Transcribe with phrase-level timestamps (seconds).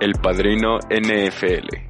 [0.00, 1.87] El Padrino NFL.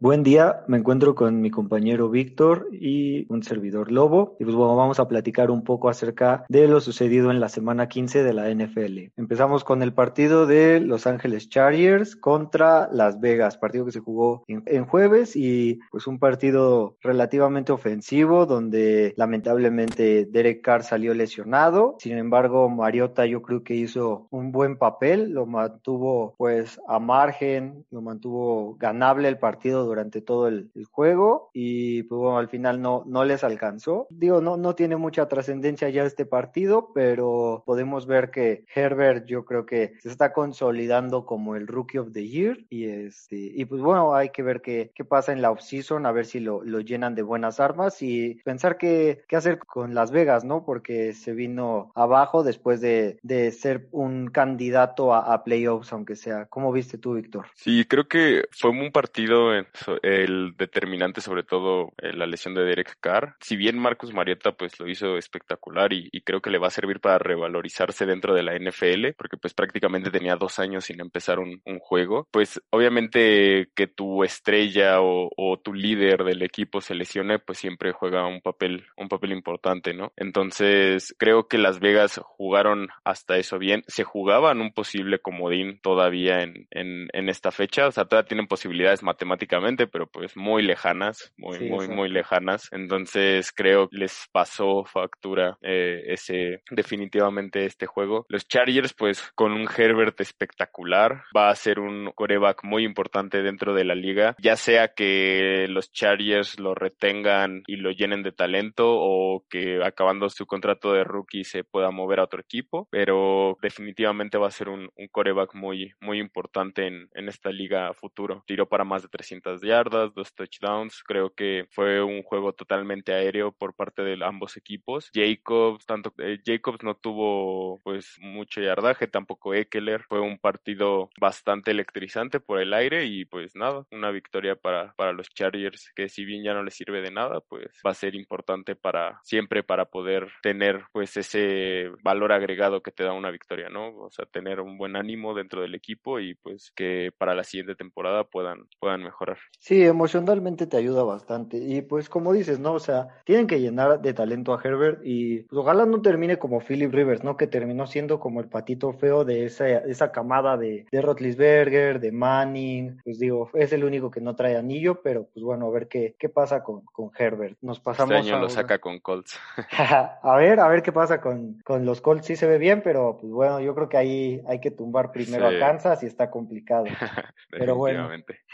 [0.00, 4.36] Buen día, me encuentro con mi compañero Víctor y un servidor Lobo.
[4.38, 7.88] Y pues bueno, vamos a platicar un poco acerca de lo sucedido en la semana
[7.88, 9.10] 15 de la NFL.
[9.16, 14.44] Empezamos con el partido de Los Ángeles Chargers contra Las Vegas, partido que se jugó
[14.46, 21.96] en, jueves y pues un partido relativamente ofensivo donde lamentablemente Derek Carr salió lesionado.
[21.98, 27.84] Sin embargo, Mariota yo creo que hizo un buen papel, lo mantuvo pues a margen,
[27.90, 33.02] lo mantuvo ganable el partido durante todo el, juego y pues bueno, al final no,
[33.06, 34.06] no les alcanzó.
[34.10, 39.44] Digo, no, no tiene mucha trascendencia ya este partido, pero podemos ver que Herbert yo
[39.44, 43.80] creo que se está consolidando como el Rookie of the Year y este y pues
[43.80, 46.80] bueno, hay que ver qué, qué pasa en la offseason, a ver si lo, lo
[46.80, 50.64] llenan de buenas armas y pensar qué, qué hacer con Las Vegas, ¿no?
[50.64, 56.46] Porque se vino abajo después de, de ser un candidato a, a playoffs, aunque sea.
[56.46, 57.46] ¿Cómo viste tú, Víctor?
[57.54, 59.66] Sí, creo que fue un partido en,
[60.02, 63.36] el determinante sobre todo eh, la lesión de Derek Carr.
[63.40, 67.00] Si bien Marcus Marietta pues lo hizo espectacular y, creo que le va a servir
[67.00, 71.62] para revalorizarse dentro de la NFL, porque pues prácticamente tenía dos años sin empezar un,
[71.80, 77.92] juego, pues obviamente que tu estrella o, tu líder del equipo se lesione, pues siempre
[77.92, 80.12] juega un papel, un papel importante, ¿no?
[80.16, 86.42] Entonces creo que Las Vegas jugaron hasta eso bien, se jugaban un posible comodín todavía
[86.42, 91.32] en, en, en esta fecha, o sea, todavía tienen posibilidades matemáticamente pero pues muy lejanas,
[91.36, 92.68] muy, muy, muy lejanas.
[92.72, 98.26] Entonces creo que les pasó factura eh, ese, definitivamente este juego.
[98.28, 103.74] Los Chargers, pues con un Herbert espectacular, va a ser un coreback muy importante dentro
[103.74, 108.86] de la liga, ya sea que los Chargers lo retengan y lo llenen de talento
[108.88, 114.38] o que acabando su contrato de rookie se pueda mover a otro equipo, pero definitivamente
[114.38, 118.42] va a ser un, un coreback muy, muy importante en, en esta liga futuro.
[118.46, 121.02] Tiró para más de 300 yardas, dos touchdowns.
[121.04, 125.10] Creo que fue un juego totalmente aéreo por parte de ambos equipos.
[125.14, 130.04] Jacobs, tanto eh, Jacobs no tuvo pues mucho yardaje, tampoco Eckler.
[130.08, 135.12] Fue un partido bastante electrizante por el aire y pues nada, una victoria para, para
[135.12, 138.14] los Chargers que si bien ya no les sirve de nada, pues va a ser
[138.14, 143.68] importante para siempre para poder tener pues ese valor agregado que te da una victoria,
[143.68, 143.88] ¿no?
[143.96, 147.74] O sea, tener un buen ánimo dentro del equipo y pues que para la siguiente
[147.74, 149.38] temporada puedan, puedan mejorar.
[149.60, 151.58] Sí, emocionalmente te ayuda bastante.
[151.58, 152.72] Y pues como dices, ¿no?
[152.74, 156.60] O sea, tienen que llenar de talento a Herbert y pues, ojalá no termine como
[156.60, 157.36] Philip Rivers, ¿no?
[157.36, 162.12] Que terminó siendo como el patito feo de esa, esa camada de, de Rotlisberger, de
[162.12, 163.00] Manning.
[163.04, 166.14] Pues digo, es el único que no trae anillo, pero pues bueno, a ver qué,
[166.18, 167.58] qué pasa con, con Herbert.
[167.60, 169.38] Nos pasamos este año lo saca con Colts.
[170.22, 172.26] a ver, a ver qué pasa con, con los Colts.
[172.26, 175.48] Sí se ve bien, pero pues bueno, yo creo que ahí hay que tumbar primero
[175.48, 176.86] a Kansas y está complicado.
[177.50, 178.08] pero bueno,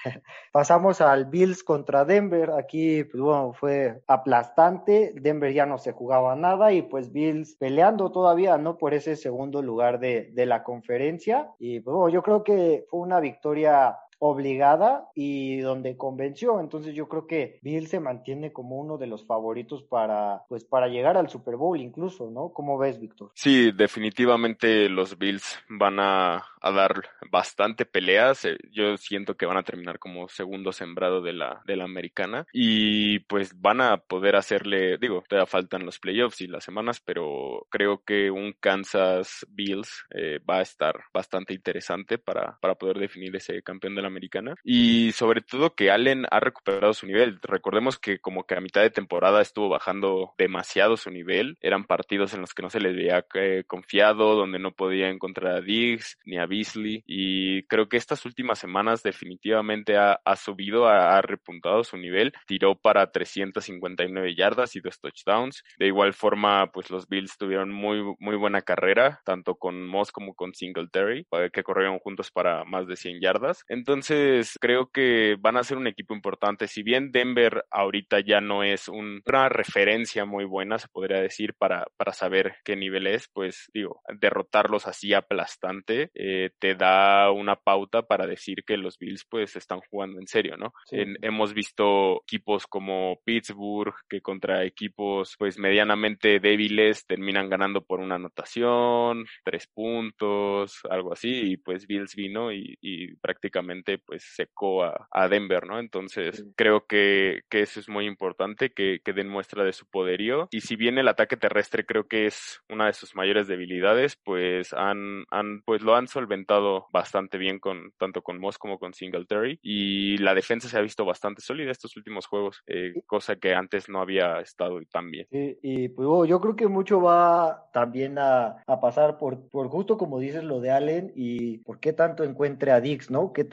[0.52, 2.50] pasamos al Bills contra Denver.
[2.52, 3.22] Aquí, pues
[3.58, 5.12] fue aplastante.
[5.20, 8.78] Denver ya no se jugaba nada y pues Bills peleando todavía, ¿no?
[8.78, 11.50] Por ese segundo lugar de, de la conferencia.
[11.58, 13.96] Y pues bueno, yo creo que fue una victoria
[14.26, 16.58] obligada y donde convenció.
[16.58, 20.88] Entonces yo creo que Bill se mantiene como uno de los favoritos para, pues, para
[20.88, 22.50] llegar al Super Bowl incluso, ¿no?
[22.54, 23.32] ¿Cómo ves, Víctor?
[23.34, 28.46] Sí, definitivamente los Bills van a, dar bastante peleas.
[28.46, 33.18] Eh, yo siento que van a terminar como segundo sembrado de la, de americana y
[33.20, 38.02] pues van a poder hacerle, digo, todavía faltan los playoffs y las semanas, pero creo
[38.02, 43.62] que un Kansas Bills eh, va a estar bastante interesante para, para poder definir ese
[43.62, 47.38] campeón de la americana y sobre todo que Allen ha recuperado su nivel.
[47.42, 52.34] Recordemos que como que a mitad de temporada estuvo bajando demasiado su nivel, eran partidos
[52.34, 56.18] en los que no se le había eh, confiado, donde no podía encontrar a Diggs
[56.24, 61.96] ni a Beasley y creo que estas últimas semanas definitivamente ha, subido, ha, repuntado su
[61.96, 65.64] nivel, tiró para 359 yardas y dos touchdowns.
[65.78, 70.34] De igual forma, pues los Bills tuvieron muy, muy buena carrera, tanto con Moss como
[70.34, 73.64] con Singletary, que corrieron juntos para más de 100 yardas.
[73.68, 76.66] Entonces, entonces, creo que van a ser un equipo importante.
[76.66, 81.86] Si bien Denver ahorita ya no es una referencia muy buena, se podría decir, para,
[81.96, 88.02] para saber qué nivel es, pues digo, derrotarlos así aplastante eh, te da una pauta
[88.02, 90.72] para decir que los Bills pues están jugando en serio, ¿no?
[90.90, 98.16] hemos visto equipos como Pittsburgh que contra equipos pues medianamente débiles terminan ganando por una
[98.16, 105.28] anotación, tres puntos, algo así, y pues Bills vino y prácticamente prácticamente pues secó a,
[105.28, 105.78] Denver, ¿no?
[105.78, 110.48] Entonces creo que, que, eso es muy importante, que, que den muestra de su poderío.
[110.50, 114.72] Y si bien el ataque terrestre creo que es una de sus mayores debilidades, pues
[114.72, 119.58] han, han pues lo han solventado bastante bien con tanto con Moss como con Singletary.
[119.62, 123.88] Y la defensa se ha visto bastante sólida estos últimos juegos, eh, cosa que antes
[123.88, 125.26] no había estado tan bien.
[125.30, 130.18] y pues yo creo que mucho va también a, a pasar por, por justo como
[130.18, 133.32] dices lo de Allen y por qué tanto encuentre a Dix, ¿no?
[133.32, 133.44] Qué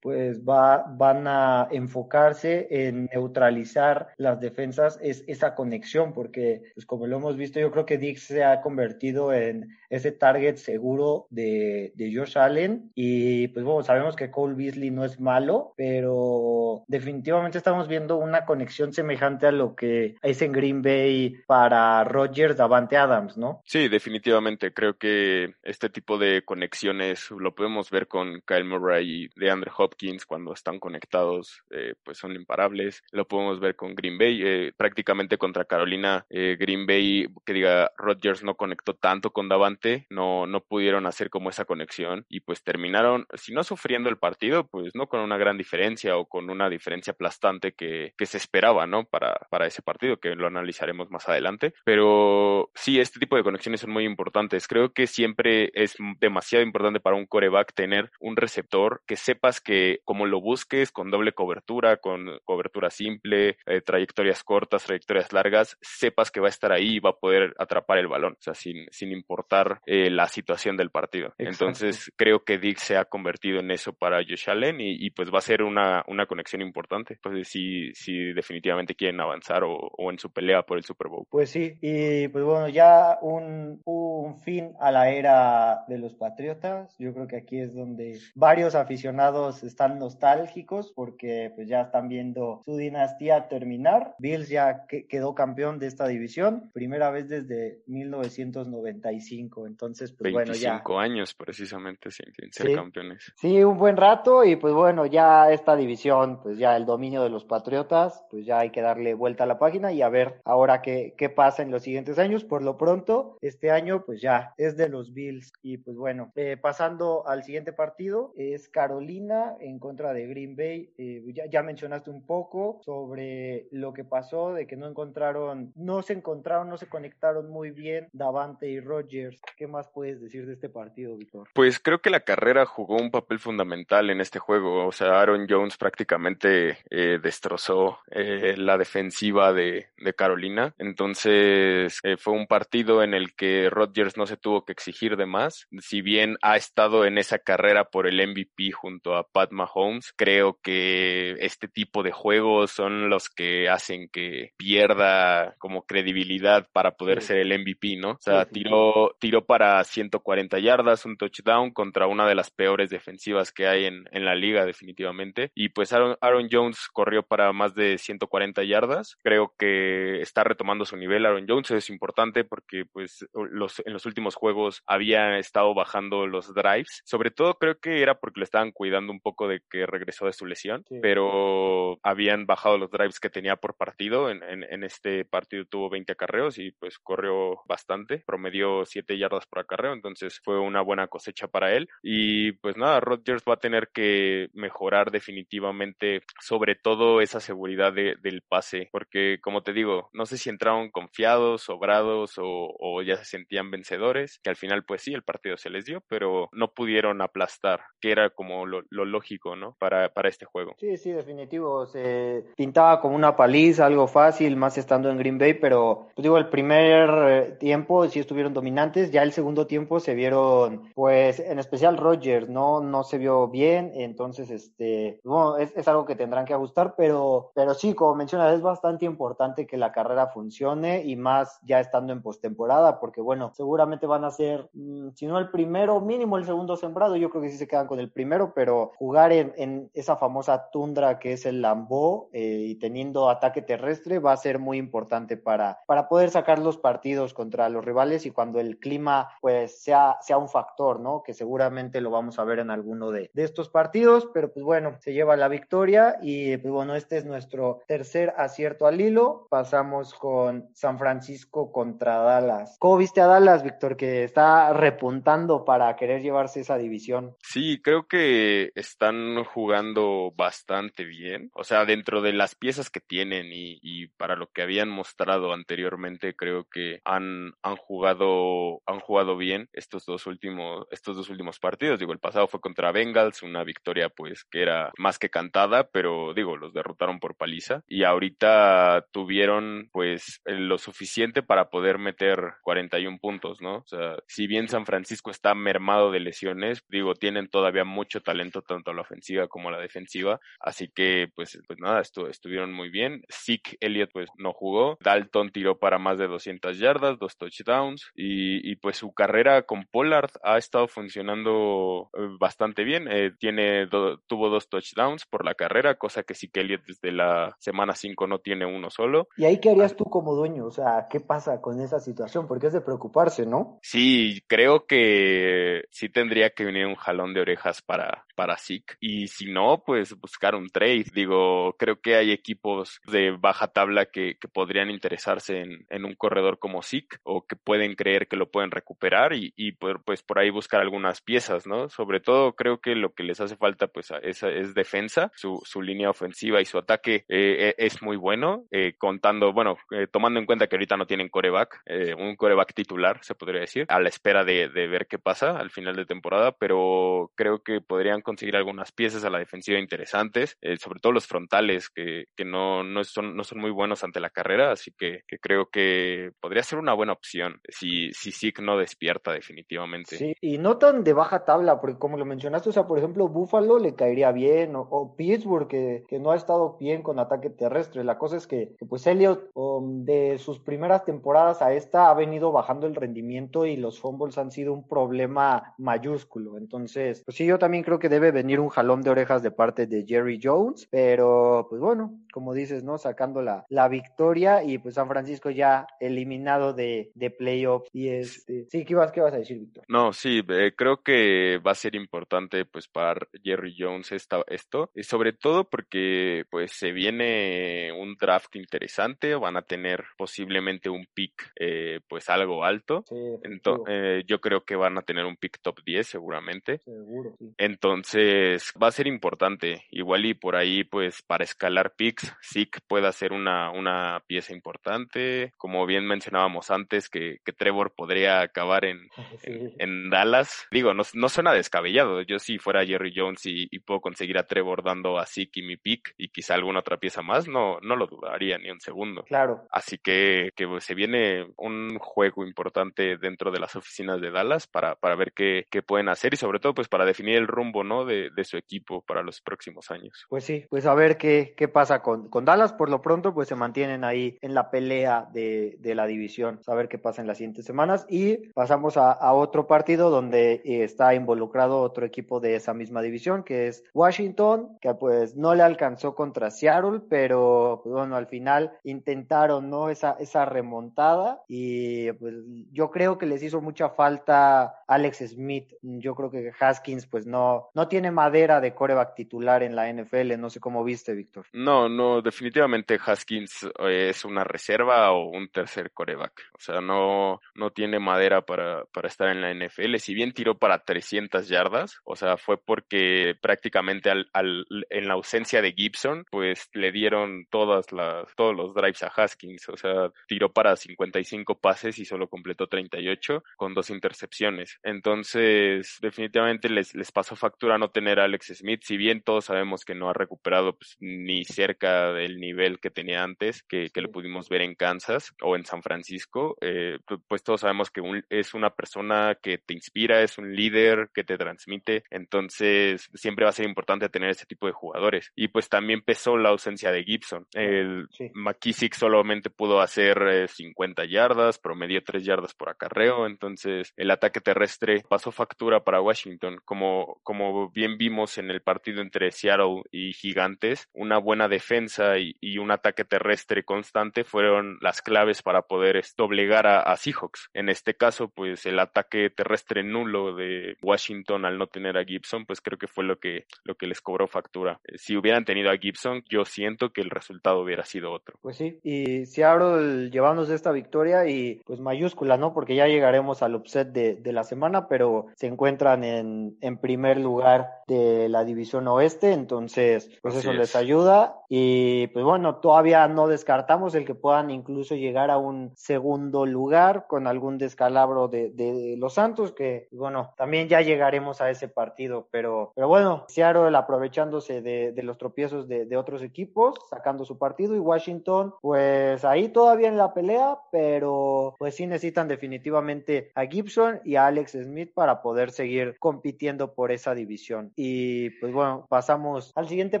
[0.00, 7.06] pues va, van a enfocarse en neutralizar las defensas es esa conexión, porque pues como
[7.06, 11.92] lo hemos visto, yo creo que Dix se ha convertido en ese target seguro de,
[11.94, 17.58] de Josh Allen y pues bueno, sabemos que Cole Beasley no es malo, pero definitivamente
[17.58, 22.96] estamos viendo una conexión semejante a lo que es en Green Bay para Rodgers Davante
[22.96, 23.62] Adams, ¿no?
[23.64, 24.72] Sí, definitivamente.
[24.72, 30.24] Creo que este tipo de conexiones lo podemos ver con Kyle Murray y DeAndre Hopkins
[30.26, 33.02] cuando están conectados, eh, pues son imparables.
[33.10, 34.40] Lo podemos ver con Green Bay.
[34.42, 40.06] Eh, prácticamente contra Carolina, eh, Green Bay, que diga, Rodgers no conectó tanto con Davante,
[40.10, 44.66] no, no pudieron hacer como esa conexión y pues terminaron, si no sufriendo el partido,
[44.68, 48.86] pues no con una gran diferencia o con una diferencia aplastante que, que se esperaba,
[48.86, 49.04] ¿no?
[49.04, 51.74] Para, para ese partido, que lo analizaremos más adelante.
[51.84, 54.68] Pero sí, este tipo de conexiones son muy importantes.
[54.68, 60.00] Creo que siempre es demasiado importante para un coreback tener un receptor que sepas que
[60.04, 66.32] como lo busques con doble cobertura, con cobertura simple, eh, trayectorias cortas, trayectorias largas, sepas
[66.32, 68.86] que va a estar ahí y va a poder atrapar el balón, o sea, sin,
[68.90, 71.32] sin importar eh, la situación del partido.
[71.38, 75.38] Entonces, creo que Dick se ha convertido en eso para Josh Allen y, pues va
[75.38, 77.18] a ser una, una conexión importante.
[77.22, 81.26] Pues si, si definitivamente quieren avanzar o, o en su pelea por el Super Bowl.
[81.30, 86.96] Pues sí, y pues bueno, ya un, un fin a la era de los Patriotas.
[86.98, 89.19] Yo creo que aquí es donde varios aficionados
[89.62, 94.14] están nostálgicos porque pues ya están viendo su dinastía terminar.
[94.18, 99.66] Bills ya quedó campeón de esta división, primera vez desde 1995.
[99.66, 100.70] Entonces, pues bueno, ya.
[100.70, 103.32] 25 años precisamente sin, ser campeones.
[103.36, 107.30] Sí, un buen rato y pues bueno, ya esta división, pues ya el dominio de
[107.30, 110.82] los Patriotas, pues ya hay que darle vuelta a la página y a ver ahora
[110.82, 112.44] qué, qué pasa en los siguientes años.
[112.44, 115.52] Por lo pronto, este año pues ya es de los Bills.
[115.62, 120.92] Y pues bueno, eh, pasando al siguiente partido, es Carolina en contra de Green Bay.
[120.96, 126.12] Eh, ya, mencionaste un poco sobre lo que pasó, de que no encontraron, no se
[126.12, 129.40] encontraron, no se conectaron muy bien Davante y Rogers.
[129.56, 131.48] ¿Qué más puedes decir de este partido, Víctor?
[131.54, 134.86] Pues creo que la carrera jugó un papel fundamental en este juego.
[134.86, 140.74] O sea, Aaron Jones prácticamente eh, destrozó la defensiva de, de Carolina.
[140.78, 145.66] Entonces fue un partido en el que Rodgers no se tuvo que exigir de más.
[145.80, 150.58] Si bien ha estado en esa carrera por el MVP junto a Pat Mahomes, creo
[150.62, 157.22] que este tipo de juegos son los que hacen que pierda como credibilidad para poder
[157.22, 158.12] ser el MVP, ¿no?
[158.12, 163.52] O sea, tiró, tiró para 140 yardas, un touchdown contra una de las peores defensivas
[163.52, 165.50] que hay en, en la liga definitivamente.
[165.54, 169.16] Y pues Aaron, Aaron Jones corrió para más de 140 yardas.
[169.22, 174.06] Creo que está retomando su nivel Aaron Jones, es importante porque pues los, en los
[174.06, 177.02] últimos juegos había estado bajando los drives.
[177.04, 180.32] Sobre todo creo que era porque le estaban cuidando un poco de que regresó de
[180.32, 184.30] su lesión, pero habían bajado los drives que tenía por partido.
[184.30, 189.60] En, en, este partido tuvo 20 acarreos y pues corrió bastante, promedió 7 yardas por
[189.60, 191.88] acarreo, entonces fue una buena cosecha para él.
[192.02, 198.42] Y pues nada, Rodgers va a tener que mejorar definitivamente sobre todo esa seguridad del
[198.48, 203.24] pase, porque como te digo, no sé si entraron confiados, sobrados o, o ya se
[203.24, 207.22] sentían vencedores, que al final pues sí, el partido se les dio, pero no pudieron
[207.22, 209.76] aplastar, que era como lo, lógico, ¿no?
[209.78, 210.74] Para, para este juego.
[210.78, 211.86] Sí, sí, definitivo.
[211.86, 216.38] Se pintaba como una paliza, algo fácil, más estando en Green Bay, pero pues digo,
[216.38, 221.58] el primer eh, tiempo sí estuvieron dominantes, ya el segundo tiempo se vieron, pues en
[221.58, 222.80] especial Rogers, ¿no?
[222.80, 227.50] No se vio bien, entonces, este, bueno, es, es algo que tendrán que ajustar, pero,
[227.54, 232.12] pero sí, como mencionas, es bastante importante que la carrera funcione y más ya estando
[232.12, 236.44] en postemporada, porque bueno, seguramente van a ser, mm, si no el primero, mínimo el
[236.44, 240.16] segundo sembrado, yo creo que sí se quedan con el primero, pero jugar en, esa
[240.16, 244.78] famosa tundra que es el Lambeau eh, y teniendo ataque terrestre va a ser muy
[244.78, 249.82] importante para, para poder sacar los partidos contra los rivales y cuando el clima pues
[249.82, 251.22] sea, sea un factor, ¿no?
[251.22, 254.96] Que seguramente lo vamos a ver en alguno de, de estos partidos, pero pues bueno,
[255.00, 259.46] se lleva la victoria y pues bueno, este es nuestro tercer acierto al hilo.
[259.50, 262.76] Pasamos con San Francisco contra Dallas.
[262.78, 267.36] ¿Cómo viste a Dallas, Víctor, que está repuntando para querer llevarse esa división?
[267.42, 271.50] Sí, creo que están jugando bastante bien.
[271.54, 276.34] O sea, dentro de las piezas que tienen y, para lo que habían mostrado anteriormente,
[276.34, 281.98] creo que han, han jugado, han jugado bien estos dos últimos, estos dos últimos partidos.
[281.98, 286.34] Digo, el pasado fue contra Bengals, una victoria pues que era más que cantada, pero
[286.34, 287.82] digo, los derrotaron por paliza.
[287.88, 293.76] Y ahorita tuvieron pues lo suficiente para poder meter 41 puntos, ¿no?
[293.78, 298.39] O sea, si bien San Francisco está mermado de lesiones, digo, tienen todavía mucho talento
[298.40, 302.90] tanto a la ofensiva como a la defensiva, así que pues, pues nada, estuvieron muy
[302.90, 303.22] bien.
[303.30, 308.70] Zeke Elliott pues no jugó, Dalton tiró para más de 200 yardas, dos touchdowns y,
[308.70, 313.86] y pues su carrera con Pollard ha estado funcionando eh, bastante bien, eh, tiene
[314.26, 318.38] tuvo dos touchdowns por la carrera, cosa que Zeke Elliott desde la semana 5 no
[318.38, 319.28] tiene uno solo.
[319.36, 320.66] ¿Y ahí qué harías tú como dueño?
[320.66, 322.46] O sea, ¿qué pasa con esa situación?
[322.46, 323.78] Porque es de preocuparse, ¿no?
[323.82, 328.94] Sí, creo que sí tendría que venir un jalón de orejas para, para Zeke.
[329.00, 331.06] Y si no, pues buscar un trade.
[331.14, 336.14] Digo, creo que hay equipos de baja tabla que, que podrían interesarse en, en, un
[336.14, 340.38] corredor como Zeke o que pueden creer que lo pueden recuperar y, y pues por
[340.38, 341.88] ahí buscar algunas piezas, ¿no?
[341.88, 345.82] Sobre todo creo que lo que les hace falta pues es, es defensa, su, su
[345.82, 350.40] línea ofensiva y su ataque eh, e, es muy bueno, eh, contando, bueno, eh, tomando
[350.40, 351.82] en cuenta que ahorita no tienen coreback,
[352.18, 355.70] un coreback titular, se podría decir, a la espera de, de ver qué pasa al
[355.70, 360.76] final de temporada, pero creo que podrían conseguir algunas piezas a la defensiva interesantes, eh,
[360.76, 364.30] sobre todo los frontales que, que no, no, son, no son muy buenos ante la
[364.30, 370.16] carrera, así que, creo que podría ser una buena opción si, si no despierta definitivamente.
[370.16, 373.28] Sí, y no tan de baja tabla, porque como lo mencionaste, o sea, por ejemplo,
[373.28, 378.04] Buffalo le caería bien, o, Pittsburgh, que, que, no ha estado bien con ataque terrestre.
[378.04, 382.14] La cosa es que, que pues Elliot, um, de sus primeras temporadas a esta, ha
[382.14, 386.58] venido bajando el rendimiento y los fumbles han sido un problema mayúsculo.
[386.58, 389.86] Entonces, pues sí, yo también creo que debe venir un jalón de orejas de parte
[389.86, 392.98] de Jerry Jones, pero pues bueno, como dices, ¿no?
[392.98, 397.88] Sacando la, la victoria y pues San Francisco ya eliminado de, de playoffs.
[397.92, 399.84] Y este, sí, ¿qué vas, qué vas a decir, Víctor?
[399.88, 404.90] No, sí, eh, creo que va a ser importante pues para Jerry Jones esta, esto,
[404.94, 411.06] y sobre todo porque pues se viene un draft interesante, van a tener posiblemente un
[411.14, 413.04] pick eh, pues algo alto.
[413.08, 416.78] Sí, Entonces, eh, yo creo que van a tener un pick top 10 seguramente.
[416.78, 417.52] Seguro, sí.
[417.58, 419.84] Entonces va a ser importante.
[419.90, 425.52] Igual y por ahí pues para escalar picks, Zeke puede ser una, una pieza importante.
[425.56, 429.08] Como bien mencionábamos antes que, que Trevor podría acabar en,
[429.40, 429.50] Sí.
[429.50, 430.66] en, en Dallas.
[430.70, 432.22] Digo, no, no suena descabellado.
[432.22, 435.62] Yo si fuera Jerry Jones y, y puedo conseguir a Trevor dando a Zeke y
[435.62, 439.24] mi pick y quizá alguna otra pieza más, no, no lo dudaría ni un segundo.
[439.24, 439.66] Claro.
[439.70, 444.94] Así que, que se viene un juego importante dentro de las oficinas de Dallas para,
[444.96, 448.30] para ver qué, qué pueden hacer y sobre todo pues para definir el rumbo de,
[448.44, 450.24] su equipo para los próximos años.
[450.28, 452.72] Pues sí, pues a ver qué, qué pasa con, con Dallas.
[452.72, 456.60] Por lo pronto, pues se mantienen ahí en la pelea de, de la división.
[456.66, 458.06] A ver qué pasa en las siguientes semanas.
[458.08, 463.42] Y pasamos a, otro partido donde eh, está involucrado otro equipo de esa misma división,
[463.42, 468.72] que es Washington, que pues no le alcanzó contra Seattle, pero pues, bueno, al final
[468.84, 469.88] intentaron, ¿no?
[469.90, 472.34] Esa, esa remontada y pues
[472.72, 475.72] yo creo que les hizo mucha falta Alex Smith.
[475.82, 480.38] Yo creo que Haskins pues no tiene madera de coreback titular en la NFL.
[480.38, 481.46] No sé cómo viste, Víctor.
[481.52, 486.32] No, no, definitivamente Haskins eh, es una reserva o un tercer coreback.
[486.54, 489.96] O sea, no, no tiene madera para, para estar en la NFL.
[489.96, 495.14] Si bien tiró para 300 yardas, o sea, fue porque prácticamente al, al, en la
[495.14, 499.68] ausencia de Gibson, pues le dieron todas las, todos los drives a Haskins.
[499.68, 504.78] O sea, tiró para 55 pases y solo completó 38 con dos intercepciones.
[504.82, 508.82] Entonces, definitivamente les, les pasó factura no tener a Alex Smith.
[508.84, 513.22] Si bien todos sabemos que no ha recuperado pues, ni cerca del nivel que tenía
[513.22, 516.98] antes, que, que lo pudimos ver en Kansas o en San Francisco, eh,
[517.28, 521.24] pues todos sabemos que un, es una persona que te inspira, es un líder que
[521.24, 522.04] te transmite.
[522.10, 525.32] Entonces, siempre va a ser importante tener ese tipo de jugadores.
[525.36, 527.46] Y pues también pesó la ausencia de Gibson.
[527.52, 528.30] El Sí.
[528.34, 534.40] McKissick solamente pudo hacer eh, 50 yardas, promedió 3 yardas por acarreo, entonces el ataque
[534.40, 536.58] terrestre pasó factura para Washington.
[536.64, 542.36] Como, como bien vimos en el partido entre Seattle y Gigantes, una buena defensa y,
[542.60, 547.48] un ataque terrestre constante fueron las claves para poder es, doblegar a, a Seahawks.
[547.54, 552.44] En este caso, pues el ataque terrestre nulo de Washington al no tener a Gibson,
[552.44, 554.80] pues creo que fue lo que, lo que les cobró factura.
[554.84, 558.38] Eh, Si hubieran tenido a Gibson, yo siento que el resultado hubiera sido otro.
[558.42, 562.52] Pues sí, y Seattle llevándose esta victoria y pues mayúscula, ¿no?
[562.52, 567.18] Porque ya llegaremos al upset de, de la semana, pero se encuentran en, en primer
[567.18, 567.49] lugar
[567.86, 573.96] de la división oeste, entonces pues eso les ayuda y pues bueno, todavía no descartamos
[573.96, 579.14] el que puedan incluso llegar a un segundo lugar con algún descalabro de, de los
[579.14, 584.92] Santos, que bueno, también ya llegaremos a ese partido, pero, pero bueno, Seattle aprovechándose de,
[584.92, 589.88] de los tropiezos de, de otros equipos, sacando su partido y Washington pues ahí todavía
[589.88, 595.22] en la pelea, pero pues sí necesitan definitivamente a Gibson y a Alex Smith para
[595.22, 597.29] poder seguir compitiendo por esa división.
[597.76, 600.00] Y pues bueno, pasamos al siguiente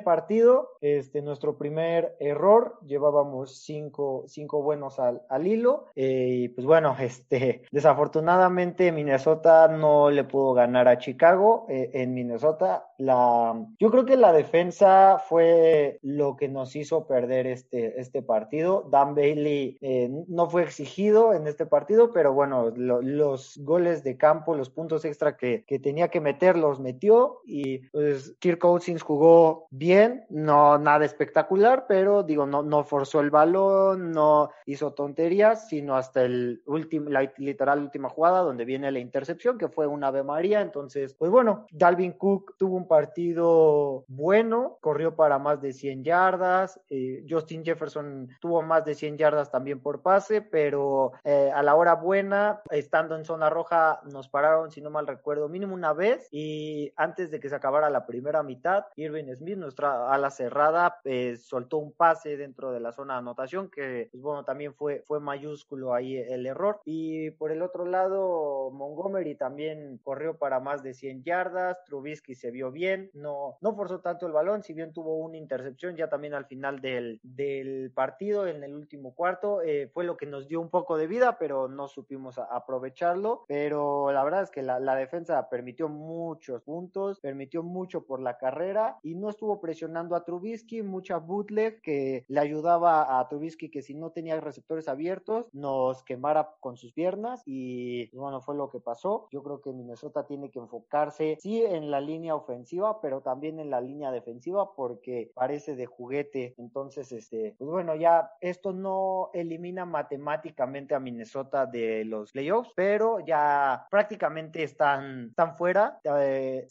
[0.00, 0.70] partido.
[0.80, 5.86] Este, nuestro primer error, llevábamos cinco, cinco buenos al, al hilo.
[5.94, 12.14] Eh, y pues bueno, este, desafortunadamente Minnesota no le pudo ganar a Chicago eh, en
[12.14, 12.86] Minnesota.
[12.98, 18.88] La, yo creo que la defensa fue lo que nos hizo perder este, este partido.
[18.90, 24.54] Dan Bailey eh, no fue exigido en este partido, pero bueno, los goles de campo,
[24.54, 29.66] los puntos extra que, que, tenía que meter, los metió y pues Kirk Cousins jugó
[29.70, 35.96] bien, no nada espectacular, pero digo, no, no forzó el balón, no hizo tonterías, sino
[35.96, 40.22] hasta el último, la literal última jugada donde viene la intercepción, que fue una Ave
[40.22, 46.04] María, entonces, pues bueno, Dalvin Cook tuvo un partido bueno, corrió para más de 100
[46.04, 51.62] yardas, eh, Justin Jefferson tuvo más de 100 yardas también por pase, pero eh, a
[51.62, 55.92] la hora buena, estando en zona roja, nos pararon, si no mal recuerdo, mínimo una
[55.92, 61.00] vez y antes de que se acabara la primera mitad, Irving Smith, nuestra ala cerrada,
[61.04, 65.02] eh, soltó un pase dentro de la zona de anotación que, pues bueno, también fue,
[65.06, 66.80] fue mayúsculo ahí el error.
[66.84, 72.52] Y por el otro lado, Montgomery también corrió para más de 100 yardas, Trubisky se
[72.52, 76.34] vio bien, no, no forzó tanto el balón, si bien tuvo una intercepción ya también
[76.34, 80.60] al final del, del partido, en el último cuarto, eh, fue lo que nos dio
[80.60, 83.44] un poco de vida, pero no supimos aprovecharlo.
[83.48, 88.38] Pero la verdad es que la, la defensa permitió muchos puntos, permitió mucho por la
[88.38, 93.82] carrera y no estuvo presionando a Trubisky, mucha bootleg que le ayudaba a Trubisky que
[93.82, 98.80] si no tenía receptores abiertos nos quemara con sus piernas y bueno, fue lo que
[98.80, 99.28] pasó.
[99.30, 103.70] Yo creo que Minnesota tiene que enfocarse sí en la línea ofensiva, pero también en
[103.70, 106.54] la línea defensiva porque parece de juguete.
[106.58, 113.20] Entonces, este, pues bueno, ya esto no elimina matemáticamente a Minnesota de los playoffs, pero
[113.20, 116.00] ya prácticamente están, están fuera.
[116.04, 116.66] Eh,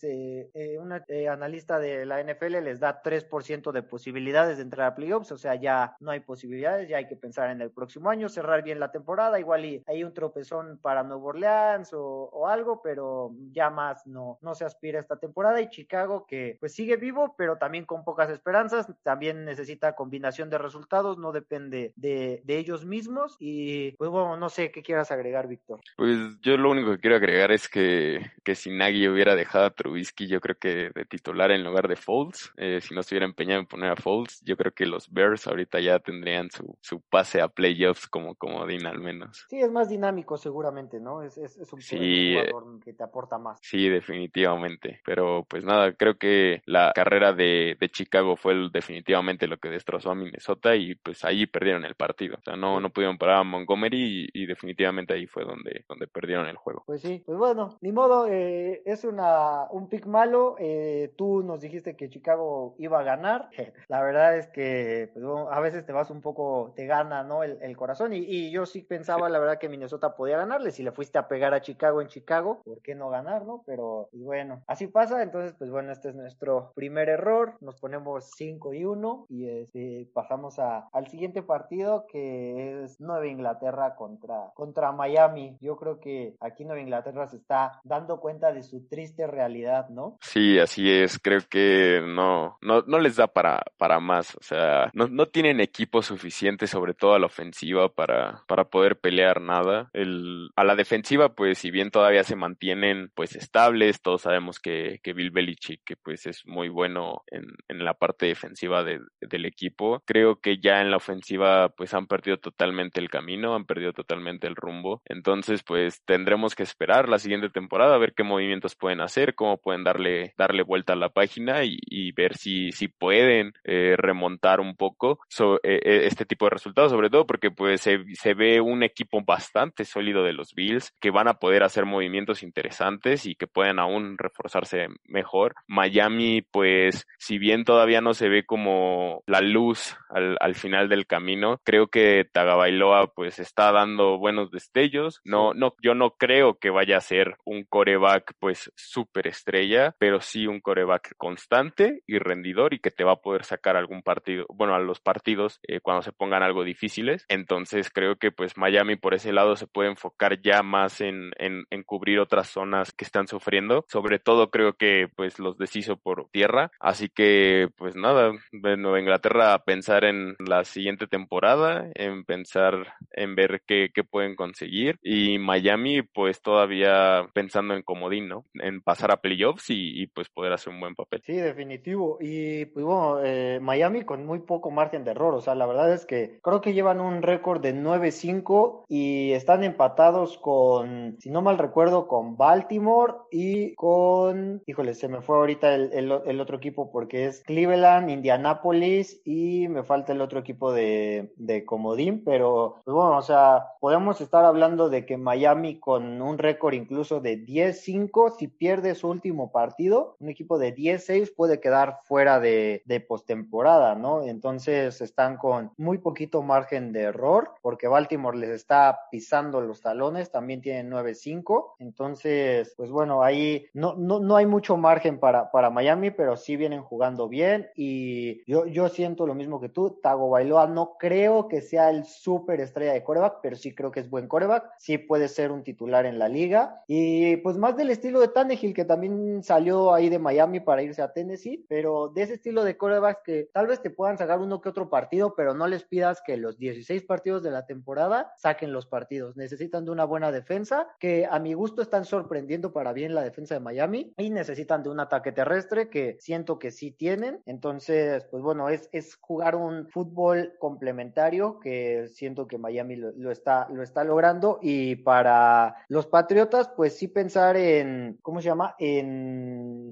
[0.54, 4.96] eh, una eh, analista de la NFL les da 3% de posibilidades de entrar a
[4.96, 8.30] playoffs, o sea, ya no hay posibilidades, ya hay que pensar en el próximo año,
[8.30, 13.70] cerrar bien la temporada, igual hay un tropezón para Nuevo Orleans o, algo, pero ya
[13.70, 17.86] más no, no se aspira esta temporada y Chicago que pues sigue vivo, pero también
[17.86, 23.92] con pocas esperanzas, también necesita combinación de resultados, no depende de, de ellos mismos y
[23.98, 25.82] pues bueno, no sé qué quieras agregar, Víctor.
[25.98, 29.70] Pues yo lo único que quiero agregar es que, que si Nagy hubiera dejado a
[29.72, 33.62] Trubisky, yo creo que de titular en lugar de Folds, eh, si no estuviera empeñado
[33.62, 37.42] en poner a Folds, yo creo que los Bears ahorita ya tendrían su, su pase
[37.42, 39.46] a playoffs como comodín al menos.
[39.50, 41.22] Sí, es más dinámico seguramente, ¿no?
[41.24, 43.60] Es, es, es un sí, jugador que te aporta más.
[43.62, 45.02] Sí, definitivamente.
[45.06, 49.70] Pero pues nada, creo que la carrera de, de Chicago fue el, definitivamente lo que
[49.70, 52.38] destrozó a Minnesota y pues ahí perdieron el partido.
[52.40, 56.08] O sea, no, no pudieron parar a Montgomery y, y definitivamente ahí fue donde, donde
[56.08, 56.84] perdieron el juego.
[56.86, 60.56] Pues sí, pues bueno, ni modo, eh, es una, un pick malo.
[60.60, 63.50] Eh, tú nos dijiste que Chicago iba a ganar.
[63.88, 67.44] La verdad es que pues, a veces te vas un poco, te gana, ¿no?
[67.44, 68.14] El, corazón.
[68.14, 70.72] Y, yo sí pensaba, la verdad, que Minnesota podía ganarle.
[70.72, 73.64] Si le fuiste a pegar a Chicago en Chicago, ¿por qué no ganar, no?
[73.66, 75.22] Pero pues, bueno, así pasa.
[75.24, 77.56] Entonces, pues bueno, este es nuestro primer error.
[77.62, 83.96] Nos ponemos 5 y 1 y este, pasamos al siguiente partido que es Nueva Inglaterra
[83.96, 85.58] contra, contra Miami.
[85.62, 90.18] Yo creo que aquí Nueva Inglaterra se está dando cuenta de su triste realidad, ¿no?
[90.22, 91.20] Sí, así es.
[91.20, 94.36] Creo que no, no, no les da para, para más.
[94.36, 99.00] O sea, no, no tienen equipo suficiente, sobre todo a la ofensiva, para, para poder
[99.00, 99.90] pelear nada.
[99.94, 105.00] El, a la defensiva, pues, si bien todavía se mantienen, pues, estables, todos sabemos que,
[105.04, 109.46] que Bill Belichick, que pues es muy bueno en, en la parte defensiva de, del
[109.46, 110.02] equipo.
[110.06, 114.48] Creo que ya en la ofensiva, pues, han perdido totalmente el camino, han perdido totalmente
[114.48, 115.02] el rumbo.
[115.06, 119.58] Entonces, pues, tendremos que esperar la siguiente temporada a ver qué movimientos pueden hacer, cómo
[119.58, 124.60] pueden darle, darle vuelta a la página y, y ver si, si pueden eh, remontar
[124.60, 128.62] un poco so, eh, este tipo de resultados, sobre todo porque pues se, se, ve
[128.62, 133.36] un equipo bastante sólido de los Bills que van a poder hacer movimientos interesantes y
[133.36, 135.56] que pueden aún reforzarse mejor.
[135.68, 141.08] Miami, pues, si bien todavía no se ve como la luz al, al final del
[141.08, 145.22] camino, creo que Tagabailoa pues está dando buenos destellos.
[145.24, 149.96] No, no, yo no creo que vaya a ser un coreback pues súper estrella estrella,
[150.00, 154.02] pero sí un coreback constante y rendidor y que te va a poder sacar algún
[154.02, 157.26] partido, bueno, a los partidos eh, cuando se pongan algo difíciles.
[157.28, 161.66] Entonces creo que pues Miami por ese lado se puede enfocar ya más en, en,
[161.70, 163.86] en cubrir otras zonas que están sufriendo.
[163.90, 166.72] Sobre todo creo que pues los deshizo por tierra.
[166.80, 172.96] Así que pues nada, de Nueva Inglaterra a pensar en la siguiente temporada, en pensar
[173.12, 174.98] en ver qué, qué pueden conseguir.
[175.04, 178.46] Y Miami pues todavía pensando en comodín, ¿no?
[178.54, 179.22] En pasar a
[179.68, 181.22] y, pues poder hacer un buen papel.
[181.24, 182.18] Sí, definitivo.
[182.20, 185.34] Y pues bueno, eh, Miami con muy poco margen de error.
[185.36, 189.64] O sea, la verdad es que creo que llevan un récord de 9-5 y están
[189.64, 195.74] empatados con, si no mal recuerdo, con Baltimore y con, híjole, se me fue ahorita
[195.74, 200.72] el, el, el otro equipo porque es Cleveland, Indianapolis y me falta el otro equipo
[200.72, 206.22] de, de Comodín, pero pues bueno, o sea, podemos estar hablando de que Miami con
[206.22, 211.60] un récord incluso de 10-5, si pierde su último partido, un equipo de 10-6 puede
[211.60, 214.24] quedar fuera de, de postemporada, ¿no?
[214.24, 220.32] Entonces están con muy poquito margen de error porque Baltimore les está pisando los talones,
[220.32, 225.70] también tienen 9-5, entonces, pues bueno, ahí no, no, no hay mucho margen para, para
[225.70, 227.70] Miami, pero sí vienen jugando bien.
[227.76, 232.06] Y yo, yo siento lo mismo que tú, Tago Bailoa no creo que sea el
[232.06, 235.64] súper estrella de coreback, pero sí creo que es buen coreback, sí puede ser un
[235.64, 236.84] titular en la liga.
[236.88, 241.02] Y pues más del estilo de Tannehill que también salió ahí de Miami para irse
[241.02, 244.62] a Tennessee, pero de ese estilo de corebacks que tal vez te puedan sacar uno
[244.62, 248.72] que otro partido, pero no les pidas que los 16 partidos de la temporada saquen
[248.72, 253.16] los partidos, necesitan de una buena defensa que a mi gusto están sorprendiendo para bien
[253.16, 257.42] la defensa de Miami y necesitan de un ataque terrestre que siento que sí tienen,
[257.46, 263.32] entonces pues bueno, es, es jugar un fútbol complementario que siento que Miami lo, lo
[263.32, 264.60] está, lo está logrando.
[264.62, 268.76] Y para los Patriotas pues sí pensar en, ¿cómo se llama?
[268.80, 269.19] En,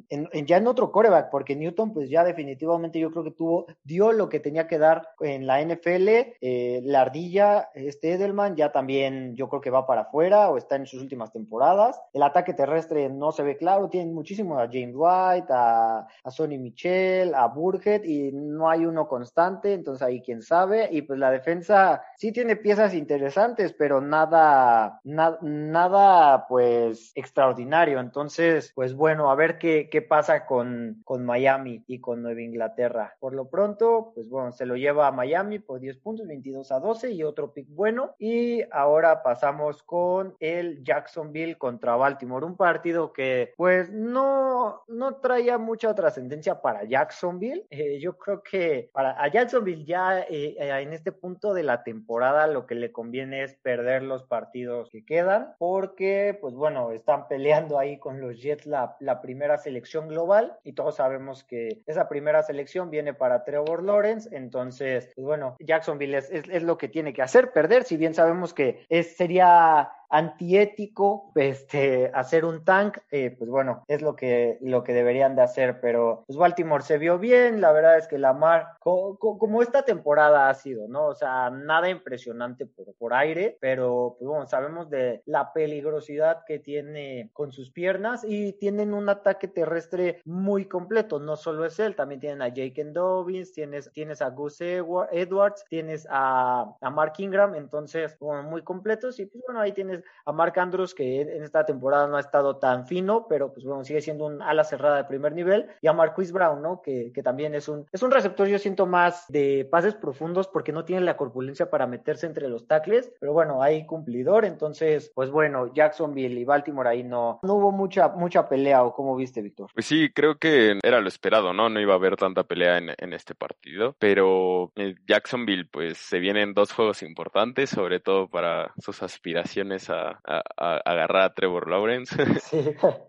[0.10, 4.12] en, ya en otro coreback, porque Newton pues ya definitivamente yo creo que tuvo, dio
[4.12, 6.08] lo que tenía que dar en la NFL,
[6.42, 10.76] eh, la ardilla, este Edelman ya también yo creo que va para afuera o está
[10.76, 14.96] en sus últimas temporadas, el ataque terrestre no se ve claro, tienen muchísimo a James
[14.96, 20.42] White, a, a Sonny Michel, a Burhead y no hay uno constante, entonces ahí quién
[20.42, 28.00] sabe, y pues la defensa sí tiene piezas interesantes, pero nada, na, nada pues extraordinario,
[28.00, 33.16] entonces pues bueno, a ver qué, qué pasa con, con Miami y con Nueva Inglaterra.
[33.20, 36.80] Por lo pronto, pues bueno, se lo lleva a Miami por 10 puntos, 22 a
[36.80, 43.14] 12 y otro pick bueno, y ahora pasamos con el Jacksonville contra Baltimore, un partido
[43.14, 49.86] que pues no, no traía mucha trascendencia para Jacksonville, eh, yo creo que para Jacksonville
[49.86, 54.24] ya eh, en este punto de la temporada lo que le conviene es perder los
[54.24, 59.58] partidos que quedan, porque pues bueno, están peleando ahí con los Jets la, la primera
[59.58, 65.26] selección global y todos sabemos que esa primera selección viene para Trevor Lawrence, entonces pues
[65.26, 69.16] bueno, Jacksonville es, es, lo que tiene que hacer, perder, si bien sabemos que es,
[69.16, 75.36] sería antiético este, hacer un tank, eh, pues bueno, es lo que, lo que deberían
[75.36, 79.38] de hacer, pero pues Baltimore se vio bien, la verdad es que Lamar, co co
[79.38, 81.08] como esta temporada ha sido, ¿no?
[81.08, 86.60] O sea, nada impresionante por, por aire, pero pues bueno, sabemos de la peligrosidad que
[86.60, 91.96] tiene con sus piernas y tienen un ataque terrestre muy completo, no solo es él,
[91.96, 97.56] también tienen a Jake Dobbins, tienes, tienes a Gus Edwards, tienes a, a Mark Ingram,
[97.56, 101.66] entonces, bueno, muy completos y pues bueno, ahí tienes a Mark Andrews, que en esta
[101.66, 105.04] temporada no ha estado tan fino, pero pues bueno, sigue siendo un ala cerrada de
[105.06, 106.82] primer nivel, y a Marquis Brown, ¿no?
[106.82, 110.72] Que, que también es un, es un receptor, yo siento más de pases profundos porque
[110.72, 115.30] no tiene la corpulencia para meterse entre los tackles, pero bueno, hay cumplidor, entonces, pues
[115.30, 119.70] bueno, Jacksonville y Baltimore ahí no, no hubo mucha, mucha pelea, ¿o cómo viste, Víctor?
[119.74, 121.70] Pues sí, creo que era lo esperado, ¿no?
[121.70, 124.72] No iba a haber tanta pelea en, en este partido, pero
[125.08, 130.78] Jacksonville, pues se vienen dos juegos importantes, sobre todo para sus aspiraciones a, a, a
[130.86, 132.16] agarrar a Trevor Lawrence.
[132.48, 132.64] Sí.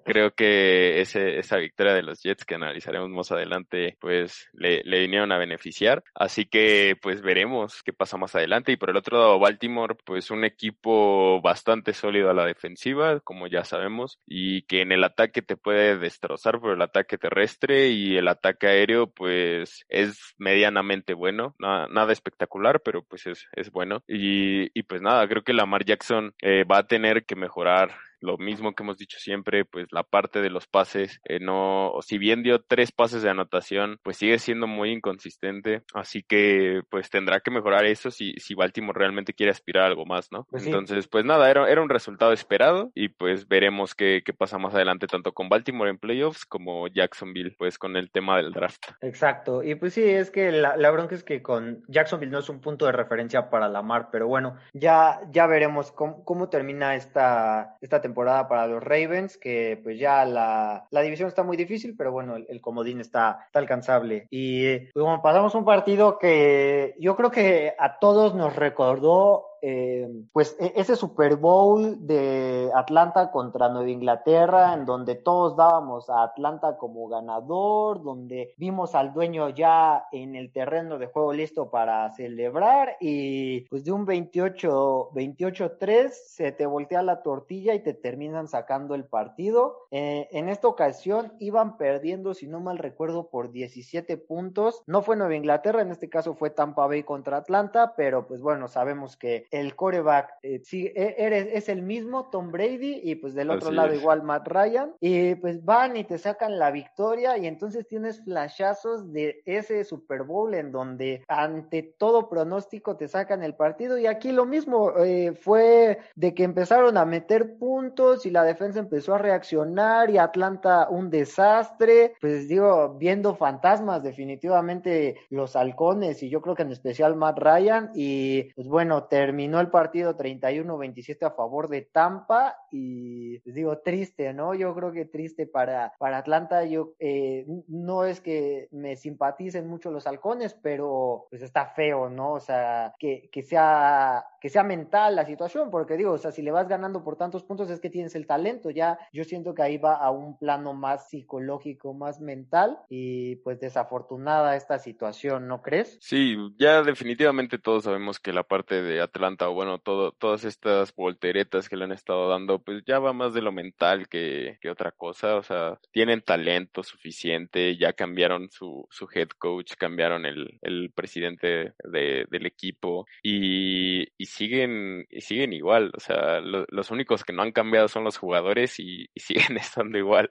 [0.05, 5.01] Creo que ese, esa victoria de los Jets que analizaremos más adelante, pues le, le,
[5.01, 6.03] vinieron a beneficiar.
[6.15, 8.73] Así que pues veremos qué pasa más adelante.
[8.73, 13.47] Y por el otro lado, Baltimore, pues un equipo bastante sólido a la defensiva, como
[13.47, 18.17] ya sabemos, y que en el ataque te puede destrozar por el ataque terrestre y
[18.17, 21.55] el ataque aéreo, pues es medianamente bueno.
[21.59, 24.03] Nada, nada espectacular, pero pues es, es bueno.
[24.09, 28.39] Y, y pues nada, creo que Lamar Jackson eh, va a tener que mejorar lo
[28.39, 32.43] mismo que hemos dicho siempre, pues la parte de los pases, eh, no, si bien
[32.43, 37.51] dio tres pases de anotación, pues sigue siendo muy inconsistente, así que pues tendrá que
[37.51, 40.47] mejorar eso si, si Baltimore realmente quiere aspirar a algo más, ¿no?
[40.51, 44.59] Pues Entonces, pues nada, era, era un resultado esperado y pues veremos qué, qué pasa
[44.59, 48.85] más adelante tanto con Baltimore en playoffs como Jacksonville, pues con el tema del draft.
[49.01, 52.49] Exacto, y pues sí, es que la, la bronca es que con Jacksonville no es
[52.49, 56.95] un punto de referencia para la mar, pero bueno, ya, ya veremos cómo, cómo termina
[56.95, 61.95] esta, esta temporada para los Ravens, que pues ya la, la división está muy difícil,
[61.97, 64.27] pero bueno, el, el comodín está, está, alcanzable.
[64.31, 70.09] Y pues bueno, pasamos un partido que yo creo que a todos nos recordó eh,
[70.33, 76.23] pues e, ese Super Bowl de Atlanta contra Nueva Inglaterra, en donde todos dábamos a
[76.23, 82.11] Atlanta como ganador, donde vimos al dueño ya en el terreno de juego listo para
[82.13, 88.49] celebrar y pues de un 28 28-3 se te voltea la tortilla y te terminan
[88.49, 89.87] sacando el partido.
[89.91, 94.83] Eh, en esta ocasión iban perdiendo, si no mal recuerdo, por 17 puntos.
[94.87, 98.69] No fue Nueva Inglaterra, en este caso fue Tampa Bay contra Atlanta, pero pues bueno,
[98.69, 103.35] sabemos que el coreback eh, sí, e, eres, es el mismo Tom Brady y pues
[103.35, 107.47] del otro lado igual Matt Ryan y pues van y te sacan la victoria y
[107.47, 113.55] entonces tienes flashazos de ese Super Bowl en donde ante todo pronóstico te sacan el
[113.55, 118.45] partido y aquí lo mismo eh, fue de que empezaron a meter puntos y la
[118.45, 126.23] defensa empezó a reaccionar y Atlanta un desastre, pues digo, viendo fantasmas definitivamente los halcones
[126.23, 131.27] y yo creo que en especial Matt Ryan y pues bueno, terminó el partido 31-27
[131.27, 134.55] a favor de Tampa y les digo, triste, ¿no?
[134.55, 136.65] Yo creo que triste para, para Atlanta.
[136.65, 142.33] Yo eh, no es que me simpaticen mucho los halcones, pero pues está feo, ¿no?
[142.33, 146.43] O sea, que, que sea que sea mental la situación, porque digo, o sea, si
[146.43, 149.63] le vas ganando por tantos puntos es que tienes el talento, ya yo siento que
[149.63, 155.63] ahí va a un plano más psicológico, más mental y pues desafortunada esta situación, ¿no
[155.63, 155.99] crees?
[156.01, 160.95] Sí, ya definitivamente todos sabemos que la parte de Atlanta o bueno, todo, todas estas
[160.95, 164.71] volteretas que le han estado dando, pues ya va más de lo mental que, que
[164.71, 170.59] otra cosa, o sea, tienen talento suficiente, ya cambiaron su, su head coach, cambiaron el,
[170.63, 175.93] el presidente de, del equipo y, y siguen, y siguen igual.
[175.97, 180.31] O sea, los únicos que no han cambiado son los jugadores y, siguen estando igual.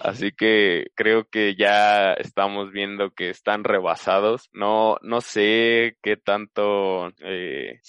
[0.00, 4.50] Así que creo que ya estamos viendo que están rebasados.
[4.52, 7.80] No, no sé qué tanto, eh,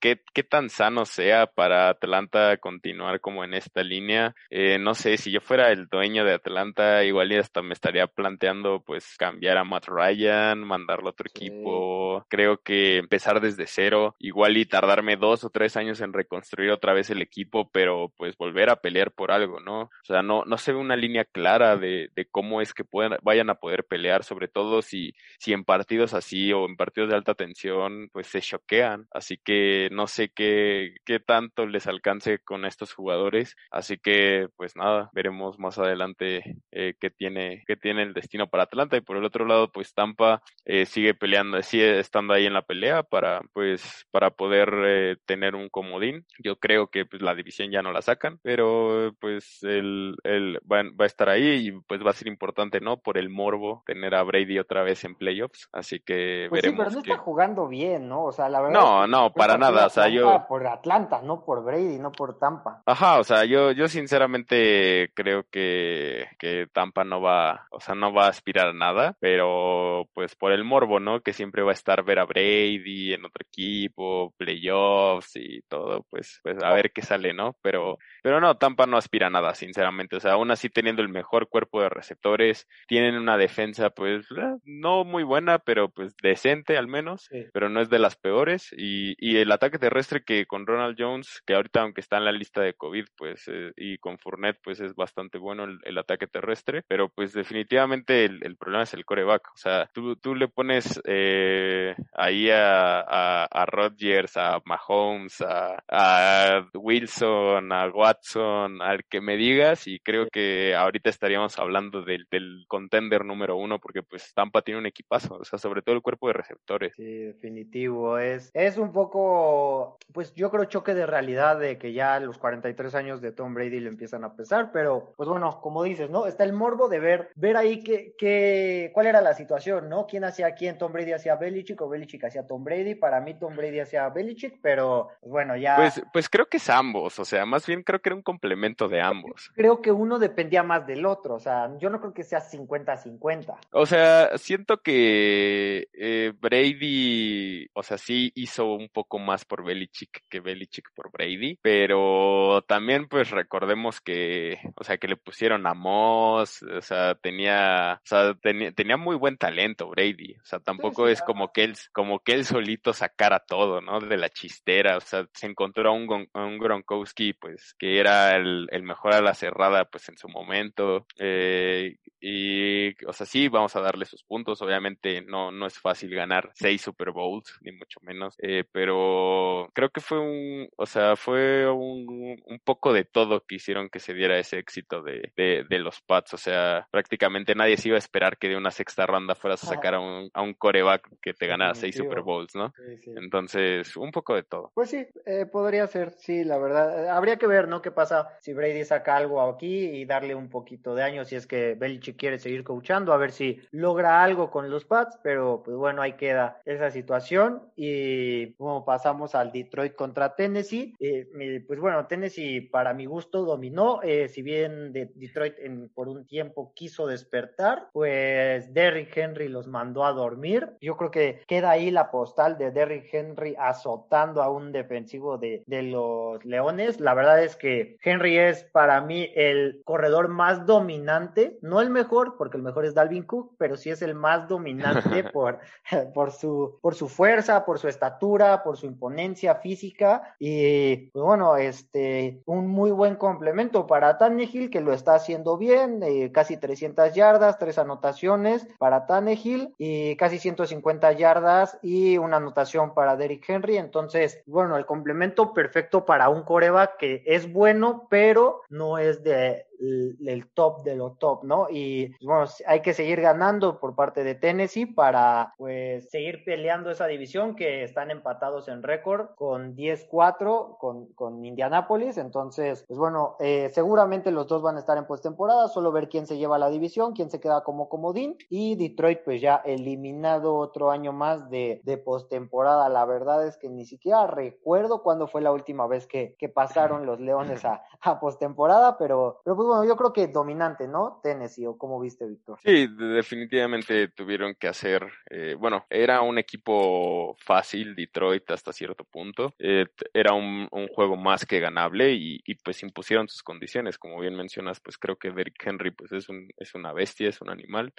[0.00, 4.34] qué, qué tan sano sea para Atlanta continuar como en esta línea.
[4.50, 8.06] Eh, no sé, si yo fuera el dueño de Atlanta, igual y hasta me estaría
[8.06, 12.26] planteando pues cambiar a Matt Ryan, mandarlo a otro equipo.
[12.28, 16.92] Creo que empezar desde cero, igual y tardar dos o tres años en reconstruir otra
[16.92, 19.82] vez el equipo, pero pues volver a pelear por algo, ¿no?
[19.82, 23.18] O sea, no, no se ve una línea clara de, de cómo es que puedan,
[23.22, 27.16] vayan a poder pelear, sobre todo si, si en partidos así o en partidos de
[27.16, 29.06] alta tensión, pues se choquean.
[29.12, 33.23] Así que no sé qué, qué tanto les alcance con estos jugadores.
[33.70, 38.64] Así que, pues nada, veremos más adelante eh, qué tiene, qué tiene el destino para
[38.64, 38.96] Atlanta.
[38.96, 42.62] Y por el otro lado, pues Tampa eh, sigue peleando, sigue estando ahí en la
[42.62, 46.26] pelea para, pues, para poder eh, tener un comodín.
[46.38, 50.82] Yo creo que pues, la división ya no la sacan, pero pues el, el va,
[50.82, 52.98] va, a estar ahí y pues va a ser importante, ¿no?
[52.98, 55.68] Por el morbo tener a Brady otra vez en playoffs.
[55.72, 56.86] Así que pues veremos.
[56.86, 58.24] Sí, pero no está jugando bien, ¿no?
[58.24, 58.80] O sea, la verdad.
[58.80, 59.86] No, no, para nada.
[59.86, 60.44] O sea, yo.
[60.48, 62.82] Por Atlanta, no por Brady, no por Tampa.
[62.86, 68.12] Ajá, o sea, yo, yo sinceramente creo que, que Tampa no va, o sea, no
[68.12, 71.20] va a aspirar a nada, pero pues por el morbo, ¿no?
[71.20, 76.40] Que siempre va a estar ver a Brady en otro equipo, playoffs y todo, pues,
[76.42, 77.56] pues a ver qué sale, ¿no?
[77.62, 80.16] Pero, pero no, Tampa no aspira a nada, sinceramente.
[80.16, 84.56] O sea, aún así teniendo el mejor cuerpo de receptores, tienen una defensa, pues, eh,
[84.64, 88.74] no muy buena, pero pues decente al menos, pero no es de las peores.
[88.76, 92.32] Y, y el ataque terrestre que con Ronald Jones, que ahorita aunque está en la
[92.32, 96.82] lista de COVID, pues, eh, y con Fournette, pues es bastante bueno el, ataque terrestre,
[96.88, 99.48] pero pues definitivamente el, problema es el coreback.
[99.54, 106.68] O sea, tú, tú le pones eh, ahí a, a, a Rodgers, a Mahomes, a,
[106.74, 112.26] Wilson, a Watson, al que me digas, y creo que ahorita estaríamos hablando del,
[112.68, 116.28] contender número uno, porque pues Tampa tiene un equipazo, o sea, sobre todo el cuerpo
[116.28, 116.92] de receptores.
[116.96, 122.18] Sí, definitivo, es, es un poco pues yo creo choque de realidad de que ya
[122.20, 126.10] los 43 años de Tom Brady le empiezan a pesar, pero pues bueno, como dices,
[126.10, 126.26] ¿no?
[126.26, 130.06] Está el morbo de ver, ver ahí que, que, cuál era la situación, ¿no?
[130.06, 130.78] ¿Quién hacía quién?
[130.78, 132.94] Tom Brady hacía Belichick o Belichick hacía Tom Brady.
[132.94, 135.76] Para mí Tom Brady hacía Belichick, pero pues, bueno, ya...
[135.76, 138.88] Pues, pues creo que es ambos, o sea, más bien creo que era un complemento
[138.88, 139.50] de ambos.
[139.54, 143.56] Creo que uno dependía más del otro, o sea, yo no creo que sea 50-50.
[143.72, 150.24] O sea, siento que eh, Brady, o sea, sí hizo un poco más por Belichick
[150.28, 155.74] que Belichick por Brady, pero también pues recordemos que, o sea, que le pusieron a
[155.74, 161.08] Moss, o sea, tenía, o sea, tenía, tenía muy buen talento Brady, o sea, tampoco
[161.08, 164.00] es como que él, como que él solito sacara todo, ¿no?
[164.00, 168.36] De la chistera, o sea, se encontró a un, a un Gronkowski, pues, que era
[168.36, 173.48] el, el mejor a la cerrada, pues, en su momento, eh, y, o sea, sí,
[173.48, 174.62] vamos a darle sus puntos.
[174.62, 178.34] Obviamente no, no es fácil ganar seis Super Bowls, ni mucho menos.
[178.38, 183.56] Eh, pero creo que fue un, o sea, fue un, un poco de todo que
[183.56, 186.34] hicieron que se diera ese éxito de, de, de, los Pats.
[186.34, 189.68] O sea, prácticamente nadie se iba a esperar que de una sexta ronda fueras a
[189.68, 192.72] sacar a un, a un coreback que te ganara seis Super Bowls, ¿no?
[192.76, 193.14] Sí, sí.
[193.16, 194.72] Entonces, un poco de todo.
[194.74, 197.08] Pues sí, eh, podría ser, sí, la verdad.
[197.08, 197.82] Habría que ver, ¿no?
[197.82, 201.46] ¿Qué pasa si Brady saca algo aquí y darle un poquito de años si es
[201.46, 205.76] que Belichick quiere seguir coachando, a ver si logra algo con los Pats, pero pues
[205.76, 212.06] bueno, ahí queda esa situación y como pasamos al Detroit contra Tennessee, eh, pues bueno,
[212.06, 217.06] Tennessee para mi gusto dominó, eh, si bien de Detroit en, por un tiempo quiso
[217.06, 222.58] despertar, pues Derrick Henry los mandó a dormir, yo creo que queda ahí la postal
[222.58, 227.96] de Derrick Henry azotando a un defensivo de, de los Leones, la verdad es que
[228.02, 232.94] Henry es para mí el corredor más dominante, no el mejor, porque el mejor es
[232.94, 235.60] Dalvin Cook, pero sí es el más dominante por,
[236.14, 240.34] por, su, por su fuerza, por su estatura, por su imponencia física.
[240.38, 246.02] Y pues bueno, este, un muy buen complemento para Tannehill que lo está haciendo bien,
[246.02, 252.94] eh, casi 300 yardas, tres anotaciones para Tannehill y casi 150 yardas y una anotación
[252.94, 258.62] para Derrick Henry, entonces, bueno, el complemento perfecto para un coreback que es bueno, pero
[258.68, 261.66] no es de el, top de lo top, ¿no?
[261.70, 266.90] Y pues, bueno, hay que seguir ganando por parte de Tennessee para pues seguir peleando
[266.90, 272.18] esa división que están empatados en récord con 10-4 con, con Indianapolis.
[272.18, 276.26] Entonces, pues bueno, eh, seguramente los dos van a estar en postemporada, solo ver quién
[276.26, 280.90] se lleva la división, quién se queda como comodín y Detroit pues ya eliminado otro
[280.90, 282.88] año más de, de postemporada.
[282.88, 287.06] La verdad es que ni siquiera recuerdo cuándo fue la última vez que, que pasaron
[287.06, 291.20] los Leones a, a postemporada, pero, pero pues bueno, yo creo que dominante, ¿no?
[291.22, 292.58] Tennessee, o cómo viste, Víctor.
[292.62, 299.54] Sí, definitivamente tuvieron que hacer, eh, bueno, era un equipo fácil, Detroit hasta cierto punto,
[299.58, 304.20] eh, era un, un, juego más que ganable y, y, pues impusieron sus condiciones, como
[304.20, 307.50] bien mencionas, pues creo que Derrick Henry pues es, un, es una bestia, es un
[307.50, 307.92] animal,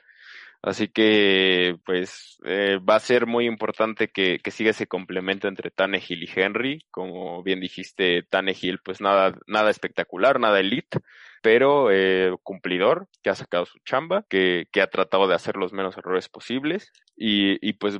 [0.61, 5.71] así que pues eh, va a ser muy importante que, que siga ese complemento entre
[5.71, 10.99] Tannehill y Henry, como bien dijiste, Tannehill pues nada, nada espectacular, nada elite,
[11.45, 15.73] pero eh, cumplidor, que ha sacado su chamba, que, que, ha tratado de hacer los
[15.73, 16.91] menos errores posibles.
[17.15, 17.99] Y, y, pues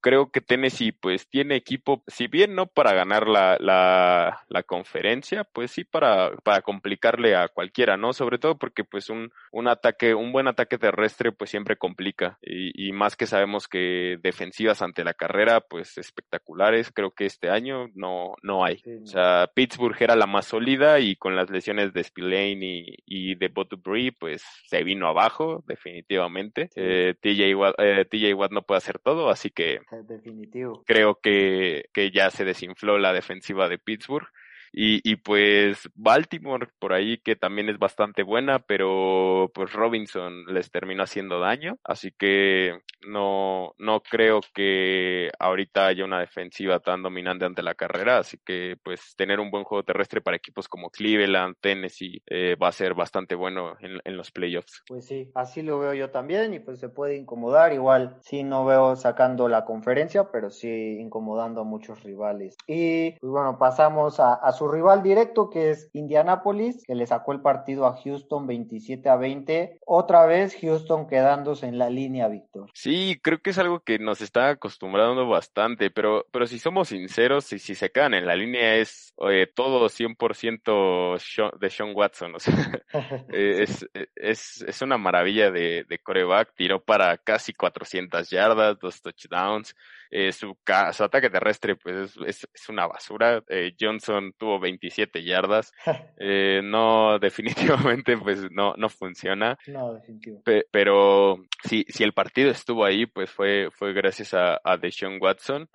[0.00, 5.44] creo que Tennessee pues tiene equipo, si bien no para ganar la, la, la conferencia,
[5.44, 8.14] pues sí para, para complicarle a cualquiera, ¿no?
[8.14, 12.38] Sobre todo porque pues un, un ataque, un buen ataque terrestre pues siempre complica.
[12.40, 17.50] Y, y más que sabemos que defensivas ante la carrera pues espectaculares, creo que este
[17.50, 18.78] año no, no hay.
[18.78, 19.04] Sí, no.
[19.04, 23.34] O sea, Pittsburgh era la más sólida y con las lesiones de Spillane y y
[23.34, 26.70] de Botubri pues se vino abajo definitivamente.
[26.76, 30.82] Eh, TJ, Watt, eh, TJ Watt no puede hacer todo, así que Definitivo.
[30.86, 34.28] creo que, que ya se desinfló la defensiva de Pittsburgh.
[34.72, 40.70] Y, y, pues Baltimore por ahí que también es bastante buena, pero pues Robinson les
[40.70, 47.44] terminó haciendo daño, así que no, no creo que ahorita haya una defensiva tan dominante
[47.44, 51.56] ante la carrera, así que pues tener un buen juego terrestre para equipos como Cleveland,
[51.60, 54.82] Tennessee, eh, va a ser bastante bueno en, en, los playoffs.
[54.86, 58.64] Pues sí, así lo veo yo también y pues se puede incomodar, igual sí no
[58.64, 62.56] veo sacando la conferencia, pero sí incomodando a muchos rivales.
[62.66, 67.32] Y pues bueno, pasamos a, a su rival directo que es Indianapolis, que le sacó
[67.32, 69.78] el partido a Houston 27 a 20.
[69.86, 72.70] Otra vez Houston quedándose en la línea, Víctor.
[72.74, 77.44] Sí, creo que es algo que nos está acostumbrando bastante, pero, pero si somos sinceros,
[77.44, 79.14] si, si se quedan en la línea es
[79.54, 82.34] todo 100% de Sean Watson.
[82.34, 82.54] O sea,
[83.32, 86.54] eh, es, es, es, una maravilla de, de coreback.
[86.54, 89.74] Tiró para casi 400 yardas, dos touchdowns.
[90.10, 90.56] Eh, su,
[90.92, 93.42] su, ataque terrestre pues es, es, una basura.
[93.48, 95.72] Eh, Johnson tuvo 27 yardas.
[96.18, 99.58] Eh, no, definitivamente pues no, no funciona.
[99.66, 100.42] No, definitivo.
[100.70, 105.68] pero si, si el partido estuvo ahí, pues fue, fue gracias a, a Deshaun Watson.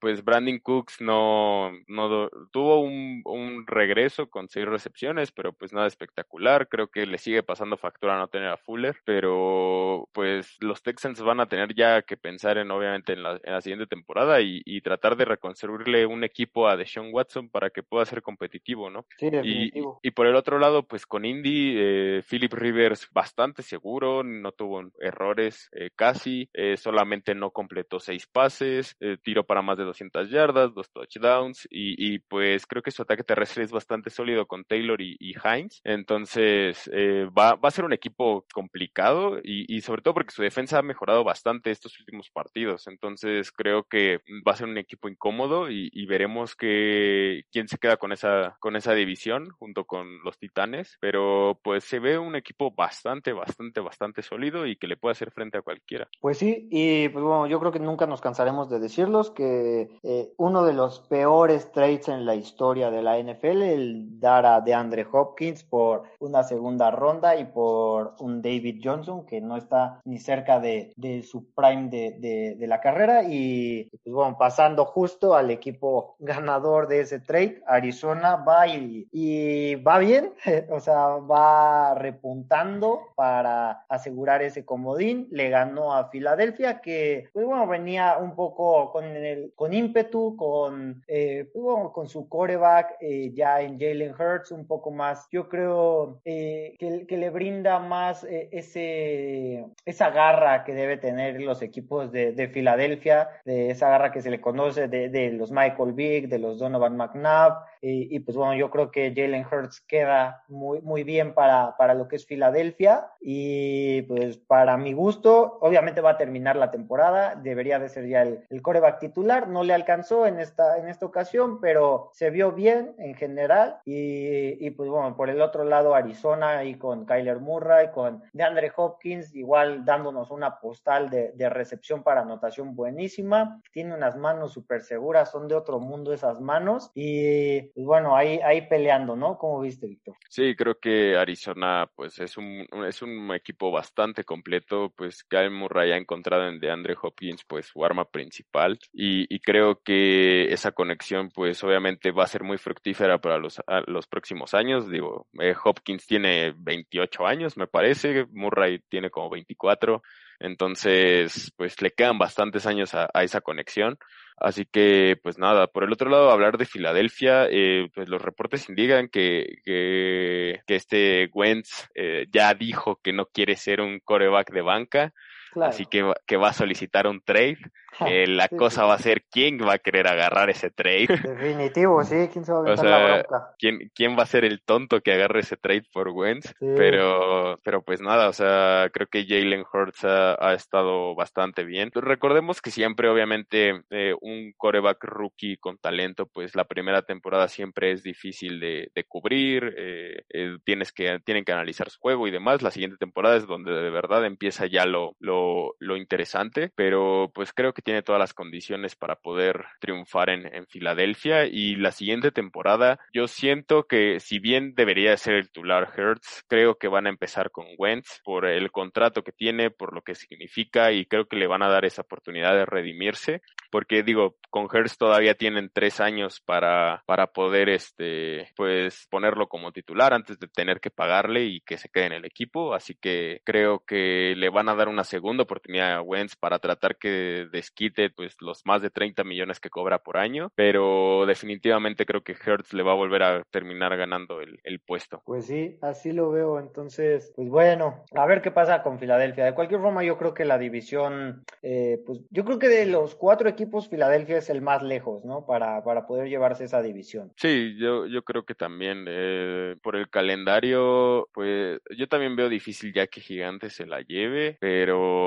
[0.00, 5.86] pues Brandon Cooks no, no tuvo un, un regreso con seis recepciones, pero pues nada
[5.86, 6.68] espectacular.
[6.68, 11.40] Creo que le sigue pasando factura no tener a Fuller, pero pues los Texans van
[11.40, 14.80] a tener ya que pensar en obviamente en la, en la siguiente temporada y, y,
[14.80, 19.06] tratar de reconstruirle un equipo a Deshaun Watson para que pueda ser competitivo, ¿no?
[19.18, 20.00] Sí, definitivo.
[20.02, 24.52] Y, y por el otro lado, pues con Indy, eh, Philip Rivers bastante seguro, no
[24.52, 29.84] tuvo errores eh, casi, eh, solamente no completó seis pases, eh, tiró para más de
[29.84, 34.46] 200 yardas, dos touchdowns y, y, pues creo que su ataque terrestre es bastante sólido
[34.46, 39.74] con Taylor y, y Hines, entonces eh, va, va a ser un equipo complicado y,
[39.74, 43.84] y sobre todo porque su defensa ha mejorado bastante estos últimos partidos, entonces entonces creo
[43.84, 48.12] que va a ser un equipo incómodo y, y, veremos que quién se queda con
[48.12, 53.32] esa con esa división junto con los Titanes, pero pues se ve un equipo bastante
[53.32, 56.08] bastante bastante sólido y que le puede hacer frente a cualquiera.
[56.20, 60.32] Pues sí, y pues bueno, yo creo que nunca nos cansaremos de decirlos que eh,
[60.36, 65.06] uno de los peores trades en la historia de la NFL el dar a DeAndre
[65.10, 70.60] Hopkins por una segunda ronda y por un David Johnson que no está ni cerca
[70.60, 75.50] de, de su prime de, de, de la carrera y pues bueno, pasando justo al
[75.50, 80.32] equipo ganador de ese trade, Arizona va y, va bien,
[80.70, 87.66] o sea, va repuntando para asegurar ese comodín, le ganó a Filadelfia que pues bueno,
[87.66, 93.32] venía un poco con el con ímpetu, con eh, pues bueno, con su coreback eh,
[93.34, 99.66] ya en Jalen Hurts un poco más, yo creo eh, que, le brinda más ese
[99.84, 104.30] esa garra que debe tener los equipos de, de Filadelfia de esa garra que se
[104.30, 108.54] le conoce de, de los Michael Vick, de los Donovan McNabb, y, y, pues bueno,
[108.54, 113.10] yo creo que Jalen Hurts queda muy, muy bien para, para lo que es Filadelfia,
[113.20, 118.22] y pues para mi gusto, obviamente va a terminar la temporada, debería de ser ya
[118.22, 122.52] el, el coreback titular, no le alcanzó en esta, en esta ocasión, pero se vio
[122.52, 127.40] bien en general, y, y pues bueno, por el otro lado Arizona y con Kyler
[127.40, 133.94] Murray, con DeAndre Hopkins, igual dándonos una postal de, de recepción para anotación buenísima, tiene
[133.94, 138.68] unas manos súper seguras, son de otro mundo esas manos y pues bueno, ahí, ahí
[138.68, 139.38] peleando, ¿no?
[139.38, 140.16] ¿Cómo viste, Víctor?
[140.28, 145.92] Sí, creo que Arizona pues es un, es un equipo bastante completo, pues Kyle Murray
[145.92, 151.30] ha encontrado en DeAndre Hopkins pues su arma principal y, y creo que esa conexión
[151.30, 156.06] pues obviamente va a ser muy fructífera para los, los próximos años, digo, eh, Hopkins
[156.06, 160.02] tiene 28 años me parece, Murray tiene como 24,
[160.40, 163.98] entonces, pues le quedan bastantes años a, esa conexión.
[164.40, 168.68] Así que, pues nada, por el otro lado, hablar de Filadelfia, eh, pues los reportes
[168.68, 174.52] indican que, que, que este Wentz eh, ya dijo que no quiere ser un coreback
[174.52, 175.12] de banca.
[175.52, 175.70] Claro.
[175.70, 177.58] Así que, que va a solicitar un trade.
[178.06, 178.86] Eh, la sí, cosa sí.
[178.86, 181.08] va a ser quién va a querer agarrar ese trade.
[181.22, 183.54] Definitivo, sí, quién se va a o sea, la bronca.
[183.58, 186.48] ¿quién, ¿quién, va a ser el tonto que agarre ese trade por Wentz.
[186.60, 186.66] Sí.
[186.76, 191.90] Pero, pero pues nada, o sea, creo que Jalen Hurts ha, ha, estado bastante bien.
[191.92, 197.90] Recordemos que siempre, obviamente, eh, un coreback rookie con talento, pues la primera temporada siempre
[197.90, 199.74] es difícil de, de cubrir.
[199.76, 202.62] Eh, eh, tienes que, tienen que analizar su juego y demás.
[202.62, 205.37] La siguiente temporada es donde de verdad empieza ya lo, lo,
[205.78, 206.70] lo interesante.
[206.74, 211.92] Pero pues creo que tiene todas las condiciones para poder triunfar en, Filadelfia y la
[211.92, 217.06] siguiente temporada yo siento que si bien debería ser el titular Hertz, creo que van
[217.06, 221.26] a empezar con Wentz por el contrato que tiene, por lo que significa y creo
[221.26, 225.70] que le van a dar esa oportunidad de redimirse porque digo, con Hertz todavía tienen
[225.72, 231.44] tres años para, para poder este, pues ponerlo como titular antes de tener que pagarle
[231.44, 234.88] y que se quede en el equipo, así que creo que le van a dar
[234.88, 239.60] una segunda oportunidad a Wentz para tratar que desquite pues los más de 30 millones
[239.60, 243.96] que cobra por año, pero definitivamente creo que Hertz le va a volver a terminar
[243.96, 245.22] ganando el, el, puesto.
[245.24, 249.44] Pues sí, así lo veo, entonces, pues bueno, a ver qué pasa con Filadelfia.
[249.44, 253.14] De cualquier forma, yo creo que la división, eh, pues yo creo que de los
[253.14, 255.46] cuatro equipos, Filadelfia es el más lejos, ¿no?
[255.46, 257.32] Para, para poder llevarse esa división.
[257.36, 262.92] Sí, yo, yo creo que también eh, por el calendario, pues yo también veo difícil
[262.92, 265.17] ya que Gigante se la lleve, pero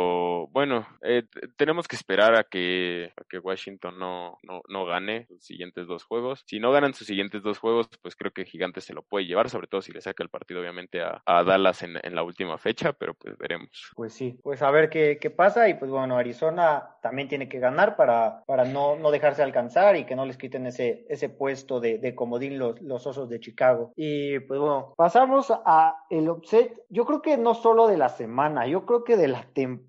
[0.52, 1.24] bueno, eh,
[1.56, 6.04] tenemos que esperar a que, a que Washington no, no, no gane sus siguientes dos
[6.04, 6.44] juegos.
[6.46, 9.50] Si no ganan sus siguientes dos juegos, pues creo que Gigantes se lo puede llevar,
[9.50, 12.58] sobre todo si le saca el partido obviamente a, a Dallas en, en, la última
[12.58, 13.92] fecha, pero pues veremos.
[13.96, 17.60] Pues sí, pues a ver qué, qué pasa y pues bueno, Arizona también tiene que
[17.60, 21.80] ganar para, para no, no dejarse alcanzar y que no les quiten ese, ese puesto
[21.80, 23.94] de, de comodín los, los Osos de Chicago.
[23.96, 28.68] Y pues bueno, pasamos a el upset, yo creo que no solo de la semana,
[28.68, 29.81] yo creo que de la temporada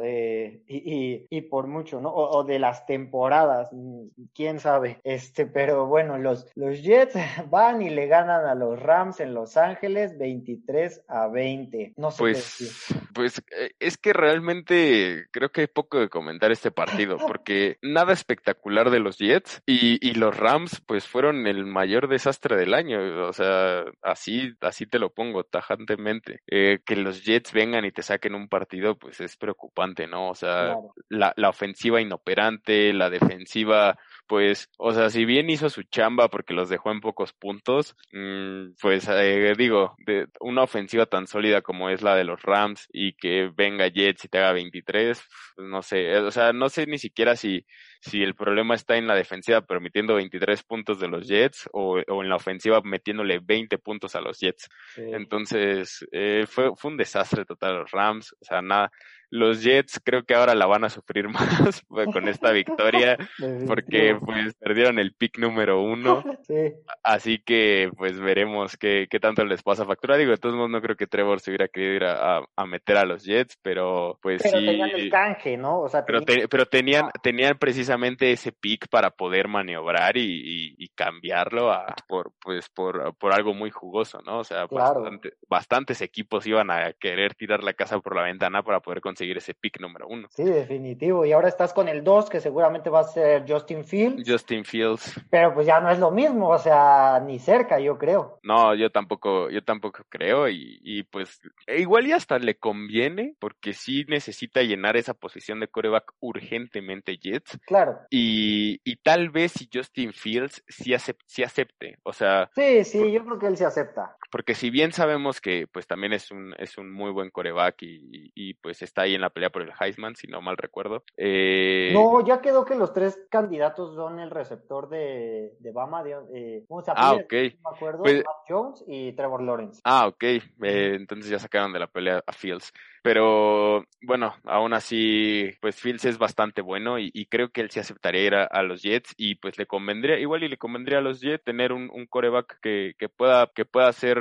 [0.00, 2.10] de, y, y, y por mucho, ¿no?
[2.10, 5.00] O, o, de las temporadas, mm, quién sabe.
[5.04, 7.14] Este, pero bueno, los, los Jets
[7.50, 11.94] van y le ganan a los Rams en Los Ángeles 23 a 20.
[11.96, 13.42] No sé pues, pues
[13.78, 19.00] es que realmente creo que hay poco de comentar este partido, porque nada espectacular de
[19.00, 23.26] los Jets y, y los Rams pues fueron el mayor desastre del año.
[23.26, 26.40] O sea, así, así te lo pongo tajantemente.
[26.46, 30.30] Eh, que los Jets vengan y te saquen un partido, pues es preocupante, ¿no?
[30.30, 30.94] O sea, claro.
[31.08, 36.54] la, la ofensiva inoperante, la defensiva pues, o sea, si bien hizo su chamba porque
[36.54, 41.90] los dejó en pocos puntos, mmm, pues eh, digo, de una ofensiva tan sólida como
[41.90, 45.22] es la de los Rams y que venga Jets y te haga 23,
[45.56, 47.64] pues no sé, o sea, no sé ni siquiera si
[48.06, 52.22] si el problema está en la defensiva permitiendo 23 puntos de los Jets o, o
[52.22, 54.68] en la ofensiva metiéndole 20 puntos a los Jets.
[54.94, 55.02] Sí.
[55.12, 58.90] Entonces, eh, fue, fue un desastre total los Rams, o sea, nada,
[59.30, 63.16] los Jets creo que ahora la van a sufrir más con esta victoria
[63.66, 66.24] porque pues perdieron el pick número uno.
[66.46, 66.74] Sí.
[67.02, 70.16] así que pues veremos qué, qué, tanto les pasa factura.
[70.16, 72.66] Digo de todos modos no creo que Trevor se hubiera querido ir a, a, a
[72.66, 74.66] meter a los Jets pero pues pero sí.
[74.66, 79.10] tenían el canje no o sea pero, te, pero tenían tenían precisamente ese pick para
[79.10, 84.38] poder maniobrar y, y, y cambiarlo a, por pues por, por algo muy jugoso no
[84.38, 85.00] o sea claro.
[85.00, 89.25] bastante, bastantes equipos iban a querer tirar la casa por la ventana para poder conseguir
[89.26, 90.28] conseguir ese pick número uno.
[90.30, 91.24] Sí, definitivo.
[91.24, 94.22] Y ahora estás con el 2, que seguramente va a ser Justin Fields.
[94.26, 95.20] Justin Fields.
[95.30, 98.38] Pero pues ya no es lo mismo, o sea, ni cerca, yo creo.
[98.42, 100.48] No, yo tampoco, yo tampoco creo.
[100.48, 105.68] Y, y pues igual y hasta le conviene, porque sí necesita llenar esa posición de
[105.68, 107.58] coreback urgentemente Jets.
[107.66, 107.98] Claro.
[108.10, 111.98] Y, y tal vez si Justin Fields sí, acept, sí acepte.
[112.02, 112.50] O sea.
[112.54, 114.16] Sí, sí, por, yo creo que él se acepta.
[114.30, 117.96] Porque si bien sabemos que pues también es un, es un muy buen coreback y,
[118.12, 121.02] y, y pues está ahí en la pelea por el Heisman, si no mal recuerdo.
[121.16, 121.90] Eh...
[121.92, 126.64] No, ya quedó que los tres candidatos son el receptor de, de Bama, de, eh,
[126.68, 127.32] ¿cómo se Ah, ok.
[127.32, 128.16] No me acuerdo, pues...
[128.16, 129.80] Matt Jones y Trevor Lawrence.
[129.84, 130.22] Ah, ok.
[130.22, 132.72] Eh, entonces ya sacaron de la pelea a Fields.
[133.06, 137.78] Pero bueno, aún así, pues Fields es bastante bueno y, y creo que él sí
[137.78, 141.02] aceptaría ir a, a, los Jets y pues le convendría, igual y le convendría a
[141.02, 144.18] los Jets tener un, un coreback que, que, pueda, que pueda hacer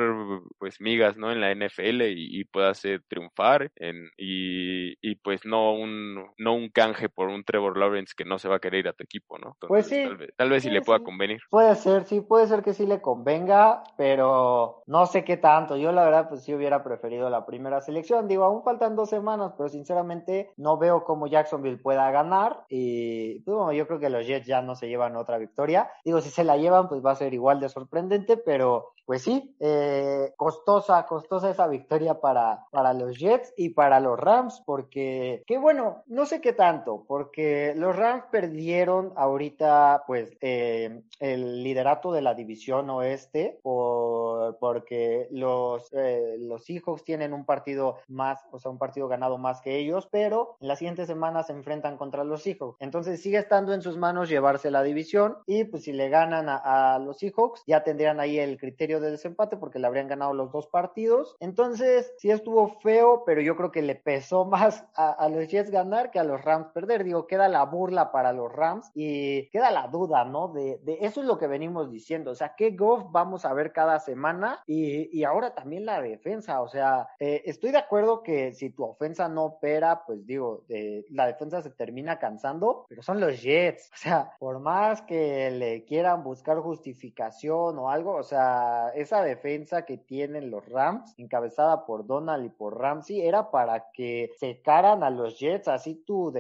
[0.60, 1.32] pues migas, ¿no?
[1.32, 6.54] En la NFL y, y pueda hacer triunfar en, y, y, pues no un, no
[6.54, 9.04] un canje por un Trevor Lawrence que no se va a querer ir a tu
[9.04, 9.54] equipo, ¿no?
[9.54, 10.04] Entonces, pues sí.
[10.04, 11.40] Tal vez, tal vez sí, sí le pueda convenir.
[11.50, 15.76] Puede ser, sí, puede ser que sí le convenga, pero no sé qué tanto.
[15.76, 18.28] Yo la verdad pues sí hubiera preferido la primera selección.
[18.28, 23.56] Digo, aún faltan dos semanas, pero sinceramente no veo cómo Jacksonville pueda ganar y pues,
[23.56, 25.90] bueno, yo creo que los Jets ya no se llevan otra victoria.
[26.04, 29.56] Digo, si se la llevan, pues va a ser igual de sorprendente, pero pues sí,
[29.60, 35.58] eh, costosa, costosa esa victoria para, para los Jets y para los Rams, porque, que
[35.58, 42.22] bueno, no sé qué tanto, porque los Rams perdieron ahorita, pues, eh, el liderato de
[42.22, 48.72] la división oeste, por, porque los, eh, los Seahawks tienen un partido más, o sea,
[48.72, 52.42] un partido ganado más que ellos, pero en las siguientes semanas se enfrentan contra los
[52.42, 52.78] Seahawks.
[52.80, 56.96] Entonces sigue estando en sus manos llevarse la división y pues si le ganan a,
[56.96, 60.52] a los Seahawks, ya tendrían ahí el criterio de desempate porque le habrían ganado los
[60.52, 61.36] dos partidos.
[61.40, 66.12] Entonces, sí estuvo feo, pero yo creo que le pesó más a, los Jets ganar
[66.12, 67.04] que a los Rams perder.
[67.04, 70.50] Digo, queda la burla para los Rams y queda la duda, ¿no?
[70.50, 72.32] De, de eso es lo que venimos diciendo.
[72.32, 74.62] O sea, ¿qué golf vamos a ver cada semana?
[74.66, 76.62] Y, y ahora también la defensa.
[76.62, 81.06] O sea, eh, estoy de acuerdo que si tu ofensa no opera, pues digo, eh,
[81.10, 83.92] la defensa se termina cansando, pero son los Jets.
[84.06, 89.86] O sea, por más que le quieran buscar justificación o algo, o sea, esa defensa
[89.86, 95.10] que tienen los Rams, encabezada por Donald y por Ramsey, era para que secaran a
[95.10, 96.34] los Jets, así tu,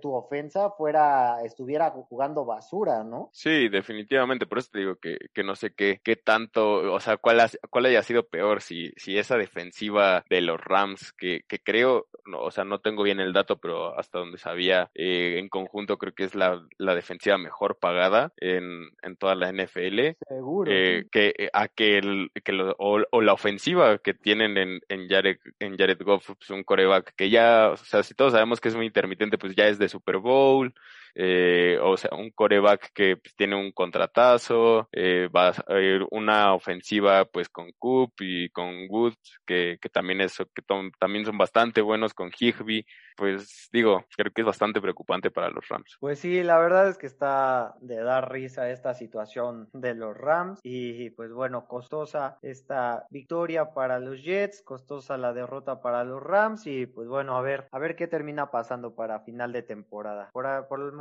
[0.00, 3.30] tu ofensa fuera, estuviera jugando basura, ¿no?
[3.32, 7.16] Sí, definitivamente, por eso te digo que, que no sé qué, qué tanto, o sea,
[7.16, 11.58] cuál, ha, cuál haya sido peor, si, si esa defensiva de los Rams, que, que
[11.58, 15.48] creo, no, o sea, no tengo bien el dato, pero hasta donde sabía, eh, en
[15.48, 20.16] conjunto creo que es la, la defensiva mejor pagada en, en toda la NFL.
[20.26, 20.70] Seguro.
[20.72, 25.76] Eh, que, a que el, que o, la ofensiva que tienen en, en, Jared, en
[25.76, 28.86] Jared Goff, pues un coreback que ya, o sea, si todos sabemos que es muy
[28.86, 30.74] intermitente, pues ya es de Super Bowl,
[31.14, 36.54] eh, o sea, un coreback que pues, tiene un contratazo, eh, va a ir una
[36.54, 40.62] ofensiva pues con Coop y con Woods, que, que también es, que
[40.98, 42.84] también son bastante buenos con Higby,
[43.16, 45.96] pues digo, creo que es bastante preocupante para los Rams.
[46.00, 50.60] Pues sí, la verdad es que está de dar risa esta situación de los Rams
[50.62, 56.66] y pues bueno, costosa esta victoria para los Jets, costosa la derrota para los Rams
[56.66, 60.30] y pues bueno, a ver, a ver qué termina pasando para final de temporada.
[60.32, 60.46] Por,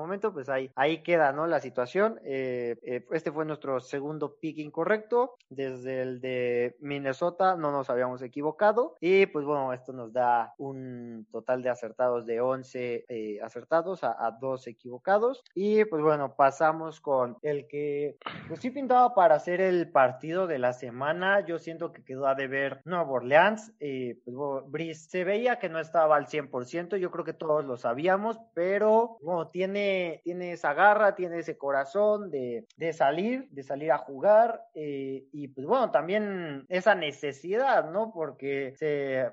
[0.01, 1.47] momento, pues ahí, ahí queda, ¿no?
[1.47, 2.19] La situación.
[2.23, 5.35] Eh, eh, este fue nuestro segundo pick incorrecto.
[5.49, 8.95] Desde el de Minnesota no nos habíamos equivocado.
[8.99, 14.15] Y pues bueno, esto nos da un total de acertados de 11 eh, acertados a,
[14.25, 15.43] a, dos equivocados.
[15.55, 20.59] Y pues bueno, pasamos con el que pues sí pintaba para hacer el partido de
[20.59, 21.45] la semana.
[21.45, 23.73] Yo siento que quedó a deber Nueva Orleans.
[23.79, 26.97] pues bueno, Brice se veía que no estaba al 100%.
[26.97, 29.90] Yo creo que todos lo sabíamos, pero bueno, tiene
[30.23, 35.65] tiene, esa garra, tiene ese corazón de, salir, de salir a jugar eh, y pues
[35.67, 38.11] bueno, también esa necesidad, ¿no?
[38.13, 38.73] Porque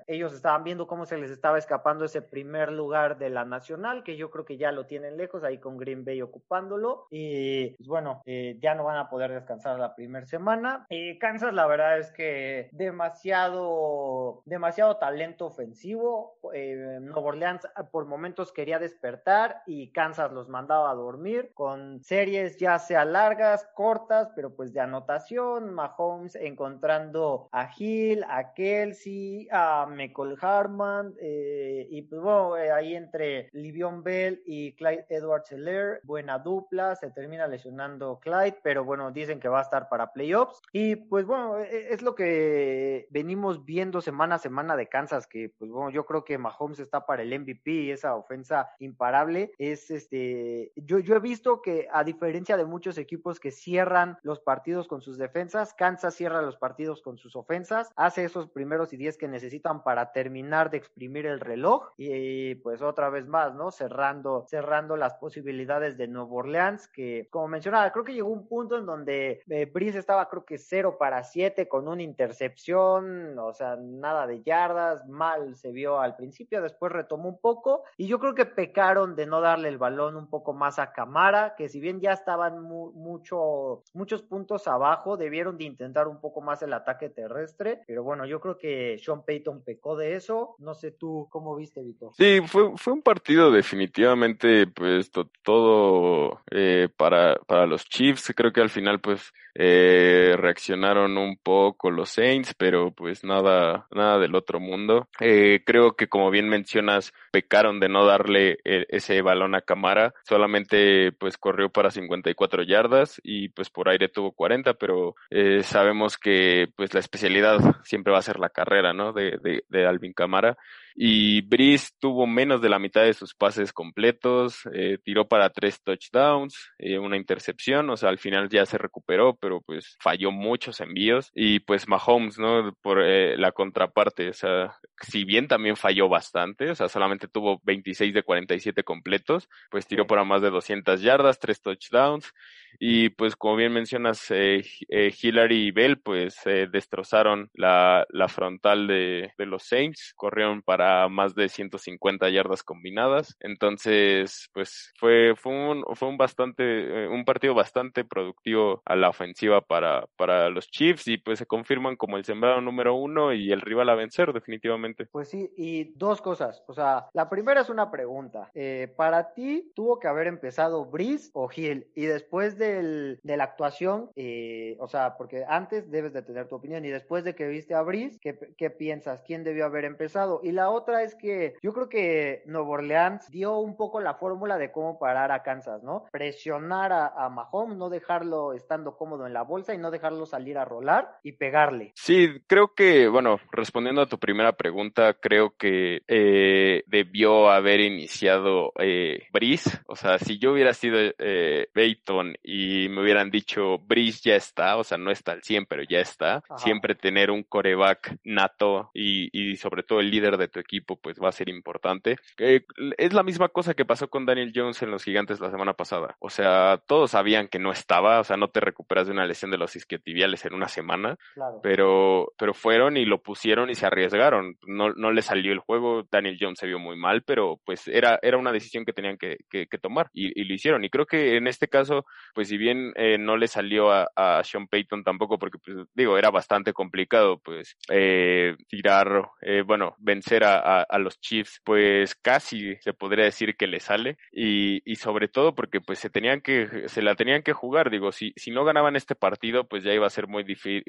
[0.07, 4.17] ellos estaban viendo cómo se les estaba escapando ese primer lugar de la nacional, que
[4.17, 8.21] yo creo que ya lo tienen lejos, ahí con Green Bay ocupándolo y pues bueno,
[8.25, 10.85] eh, ya no van a poder descansar la primera semana.
[10.89, 16.37] Eh, Kansas la verdad es que demasiado, demasiado talento ofensivo.
[16.41, 22.79] Nuevo Orleans por momentos quería despertar y Kansas los mandaba a dormir con series ya
[22.79, 25.73] sea largas, cortas, pero pues de anotación.
[25.73, 32.95] Mahomes encontrando a Hill, a Kelsey, a Michael Harman eh, y pues bueno, eh, ahí
[32.95, 39.11] entre Livion Bell y Clyde Edwards Heller, buena dupla, se termina lesionando Clyde, pero bueno,
[39.11, 43.07] dicen que va a estar para playoffs y pues bueno, e, e, es lo que
[43.09, 47.05] venimos viendo semana a semana de Kansas, que pues bueno, yo creo que Mahomes está
[47.05, 52.55] para el MVP, esa ofensa imparable, es este eh, yo, he visto que a diferencia
[52.55, 57.17] de muchos equipos que cierran los partidos con sus defensas, Kansas cierra los partidos con
[57.17, 61.89] sus ofensas, hace esos primeros y diez que necesitan para terminar de exprimir el reloj
[61.97, 63.71] y pues otra vez más, ¿no?
[63.71, 68.77] Cerrando, cerrando las posibilidades de Nuevo Orleans, que como mencionaba, creo que llegó un punto
[68.77, 73.75] en donde eh, Brice estaba creo que 0 para 7 con una intercepción, o sea,
[73.75, 78.35] nada de yardas, mal se vio al principio, después retomó un poco y yo creo
[78.35, 81.99] que pecaron de no darle el balón un poco más a Camara, que si bien
[81.99, 87.81] ya estaban mucho, muchos puntos abajo, debieron de intentar un poco más el ataque terrestre,
[87.87, 91.81] pero bueno, yo creo que Sean Payton pecó de eso, no sé tú cómo viste,
[91.81, 92.11] Vito.
[92.17, 95.11] Sí, fue, fue un partido definitivamente, pues,
[95.43, 101.91] todo eh, para, para los Chiefs, creo que al final, pues, eh, reaccionaron un poco
[101.91, 105.09] los Saints, pero pues nada, nada del otro mundo.
[105.19, 111.11] Eh, creo que como bien mencionas, pecaron de no darle ese balón a Camara solamente
[111.11, 116.69] pues corrió para 54 yardas y pues por aire tuvo 40, pero eh, sabemos que
[116.77, 119.11] pues la especialidad siempre va a ser la carrera, ¿no?
[119.11, 120.57] De, de Alvin Camara
[121.01, 125.81] y Brice tuvo menos de la mitad de sus pases completos, eh, tiró para tres
[125.81, 130.81] touchdowns, eh, una intercepción, o sea, al final ya se recuperó, pero pues falló muchos
[130.81, 132.73] envíos y pues Mahomes, ¿no?
[132.81, 137.61] Por eh, la contraparte, o sea, si bien también falló bastante, o sea, solamente tuvo
[137.63, 142.33] 26 de 47 completos, pues tiró para más de 200 yardas, tres touchdowns
[142.77, 149.31] y pues como bien mencionas, eh, Hillary y Bell pues destrozaron la, la frontal de,
[149.37, 155.83] de, los Saints, corrieron para más de 150 yardas combinadas, entonces pues fue, fue un,
[155.95, 161.17] fue un bastante, un partido bastante productivo a la ofensiva para, para los Chiefs y
[161.17, 165.07] pues se confirman como el sembrado número uno y el rival a vencer definitivamente.
[165.11, 168.51] Pues sí, y dos cosas, o sea, la primera es una pregunta,
[168.95, 174.11] para ti tuvo que haber empezado Brice o Hill y después del, de la actuación,
[174.15, 177.75] eh, o sea, porque antes debes de tener tu opinión y después de que viste
[177.75, 179.21] a Brice, ¿qué, ¿qué, piensas?
[179.25, 180.41] ¿Quién debió haber empezado?
[180.43, 184.57] Y la otra es que yo creo que Nuevo Orleans dio un poco la fórmula
[184.57, 186.05] de cómo parar a Kansas, ¿no?
[186.11, 190.57] Presionar a, a Mahomes, no dejarlo estando cómodo en la bolsa y no dejarlo salir
[190.57, 191.91] a rolar y pegarle.
[191.95, 198.71] Sí, creo que, bueno, respondiendo a tu primera pregunta, creo que eh, debió haber iniciado
[198.79, 203.77] eh, Brice, o sea, si yo hubiera sido eh, Bayton y y me hubieran dicho,
[203.79, 207.43] Brice ya está, o sea, no está al 100, pero ya está, siempre tener un
[207.43, 211.49] coreback nato y, y, sobre todo el líder de tu equipo, pues va a ser
[211.49, 212.17] importante.
[212.37, 212.65] Eh,
[212.97, 216.15] es la misma cosa que pasó con Daniel Jones en los Gigantes la semana pasada.
[216.19, 219.51] O sea, todos sabían que no estaba, o sea, no te recuperas de una lesión
[219.51, 221.17] de los isquiotibiales en una semana,
[221.61, 224.57] pero, pero fueron y lo pusieron y se arriesgaron.
[224.65, 228.19] No, no le salió el juego, Daniel Jones se vio muy mal, pero pues era,
[228.21, 230.83] era una decisión que tenían que, que, tomar y, lo hicieron.
[230.83, 234.43] Y creo que en este caso, pues si bien eh, no le salió a, a,
[234.43, 240.43] Sean Payton tampoco, porque pues digo, era bastante complicado, pues eh, tirar, eh, bueno, vencer
[240.43, 245.27] a, a, los Chiefs, pues casi se podría decir que le sale y, y sobre
[245.27, 248.65] todo porque pues se tenían que, se la tenían que jugar, digo, si, si no
[248.65, 250.83] ganaban este partido, pues ya iba a ser muy difícil,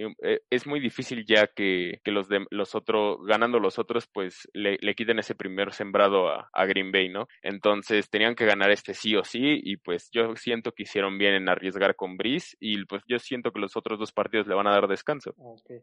[0.51, 4.95] es muy difícil ya que, que los los otros, ganando los otros, pues le, le
[4.95, 7.27] quiten ese primer sembrado a, a Green Bay, ¿no?
[7.43, 11.35] Entonces tenían que ganar este sí o sí y pues yo siento que hicieron bien
[11.35, 14.67] en arriesgar con Brice y pues yo siento que los otros dos partidos le van
[14.67, 15.35] a dar descanso.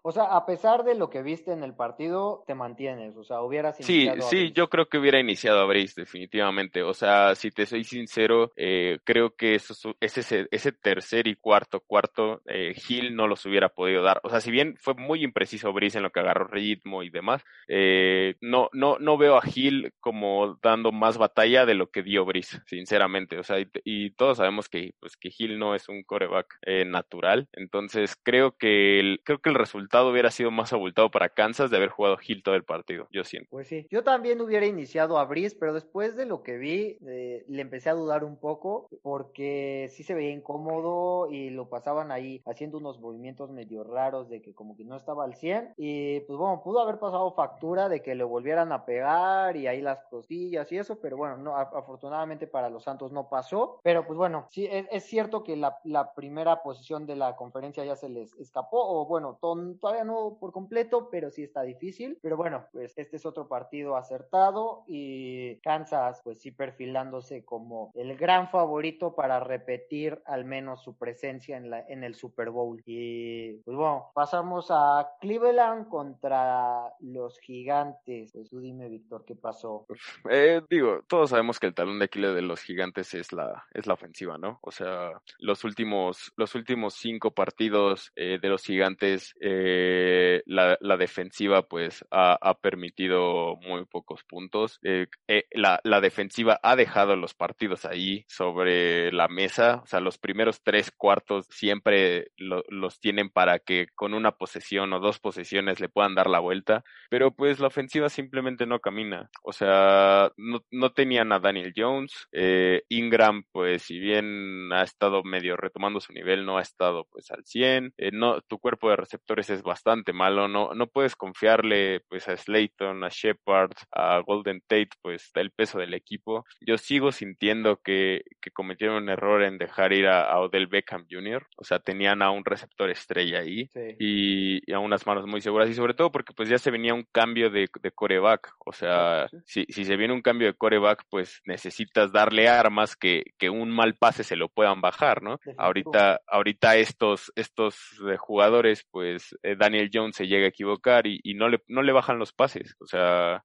[0.01, 3.41] O sea, a pesar de lo que viste en el partido, te mantienes, o sea,
[3.69, 6.83] hubieras iniciado Sí, sí, yo creo que hubiera iniciado a Brice definitivamente.
[6.83, 12.41] O sea, si te soy sincero, eh, creo que ese, ese tercer y cuarto, cuarto,
[12.45, 14.19] eh, Gil no los hubiera podido dar.
[14.23, 17.43] O sea, si bien fue muy impreciso Brice en lo que agarró ritmo y demás,
[17.67, 22.25] eh, no, no, no veo a Gil como dando más batalla de lo que dio
[22.25, 23.37] Brice, sinceramente.
[23.39, 27.47] O sea, y, todos sabemos que, pues, que Gil no es un coreback eh, natural.
[27.53, 31.77] Entonces, creo que, el, creo que el resultado hubiera sido más abultado para Kansas de
[31.77, 33.56] haber jugado Gil todo el partido, yo siento.
[33.57, 37.43] Pues sí, yo también hubiera iniciado a Brice, pero después de lo que vi, eh,
[37.47, 42.39] le empecé a dudar un poco porque sí se veía incómodo y lo pasaban ahí
[42.45, 46.37] haciendo unos movimientos medio raros de que como que no estaba al 100 y pues
[46.37, 50.71] bueno, pudo haber pasado factura de que le volvieran a pegar y ahí las costillas
[50.71, 54.69] y eso, pero bueno, no, afortunadamente para los Santos no pasó, pero pues bueno, sí,
[54.69, 59.39] es, cierto que la, primera posición de la conferencia ya se les escapó, o bueno,
[59.41, 63.95] todavía no por completo, pero sí está difícil, pero bueno, pues este es otro partido
[63.95, 70.97] acertado y Kansas pues sí perfilándose como el gran favorito para repetir al menos su
[70.97, 72.81] presencia en, la, en el Super Bowl.
[72.85, 78.31] Y pues bueno, pasamos a Cleveland contra los gigantes.
[78.33, 79.85] Pues tú dime, Víctor, ¿qué pasó?
[80.29, 83.87] Eh, digo, todos sabemos que el talón de Aquiles de los gigantes es la, es
[83.87, 84.59] la ofensiva, ¿no?
[84.61, 90.97] O sea, los últimos, los últimos cinco partidos eh, de los gigantes, eh, la, la,
[90.97, 94.79] defensiva pues ha, ha, permitido muy pocos puntos.
[94.83, 95.07] Eh,
[95.51, 99.81] la, la defensiva ha dejado los partidos ahí sobre la mesa.
[99.83, 104.99] O sea, los primeros tres cuartos siempre los tienen para que con una posesión o
[104.99, 106.83] dos posesiones le puedan dar la vuelta.
[107.09, 109.29] Pero pues la ofensiva simplemente no camina.
[109.43, 112.27] O sea, no, no tenían a Daniel Jones.
[112.31, 117.31] Eh, Ingram, pues si bien ha estado medio retomando su nivel, no ha estado pues
[117.31, 117.93] al 100.
[117.97, 120.47] Eh, no, tu cuerpo de receptores es bastante malo.
[120.47, 125.79] No, no puedes confiarle pues a Slayton, a Shepard, a Golden Tate, pues el peso
[125.79, 126.45] del equipo.
[126.61, 131.45] Yo sigo sintiendo que, que cometieron un error en dejar ir a, Odell Beckham Jr.
[131.57, 133.69] O sea, tenían a un receptor estrella ahí
[133.99, 137.05] y, a unas manos muy seguras y sobre todo porque pues ya se venía un
[137.11, 138.53] cambio de, de coreback.
[138.65, 143.23] O sea, si, si se viene un cambio de coreback, pues necesitas darle armas que,
[143.37, 145.39] que un mal pase se lo puedan bajar, ¿no?
[145.57, 147.77] Ahorita, ahorita estos, estos
[148.09, 151.81] eh, jugadores, pues eh, Daniel Jones se llega a equivocar y, y, no, le, no
[151.81, 152.75] le bajan los pases.
[152.79, 152.97] O sea,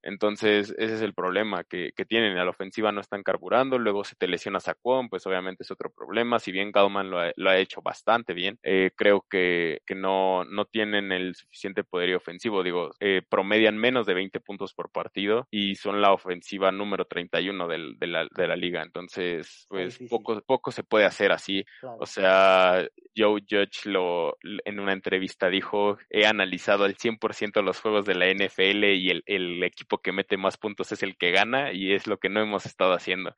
[0.03, 2.39] entonces ese es el problema que, que tienen.
[2.39, 5.91] A la ofensiva no están carburando, luego se te lesiona Saquon, pues obviamente es otro
[5.91, 6.39] problema.
[6.39, 10.45] Si bien Gauman lo ha, lo ha hecho bastante bien, eh, creo que, que no,
[10.45, 12.63] no tienen el suficiente poder ofensivo.
[12.63, 17.69] Digo, eh, promedian menos de 20 puntos por partido y son la ofensiva número 31
[17.69, 18.83] del, de, la, de la liga.
[18.83, 21.65] Entonces, pues poco, poco se puede hacer así.
[21.99, 22.85] O sea,
[23.17, 28.27] Joe Judge lo, en una entrevista dijo, he analizado al 100% los juegos de la
[28.33, 32.07] NFL y el, el equipo que mete más puntos es el que gana y es
[32.07, 33.35] lo que no hemos estado haciendo.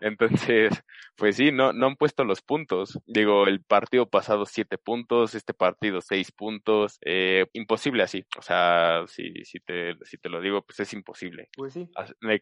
[0.00, 0.82] Entonces,
[1.16, 2.98] pues sí, no, no han puesto los puntos.
[3.06, 8.24] Digo, el partido pasado siete puntos, este partido seis puntos, eh, imposible así.
[8.38, 11.48] O sea, si, si, te, si te lo digo, pues es imposible.
[11.56, 11.88] Pues sí.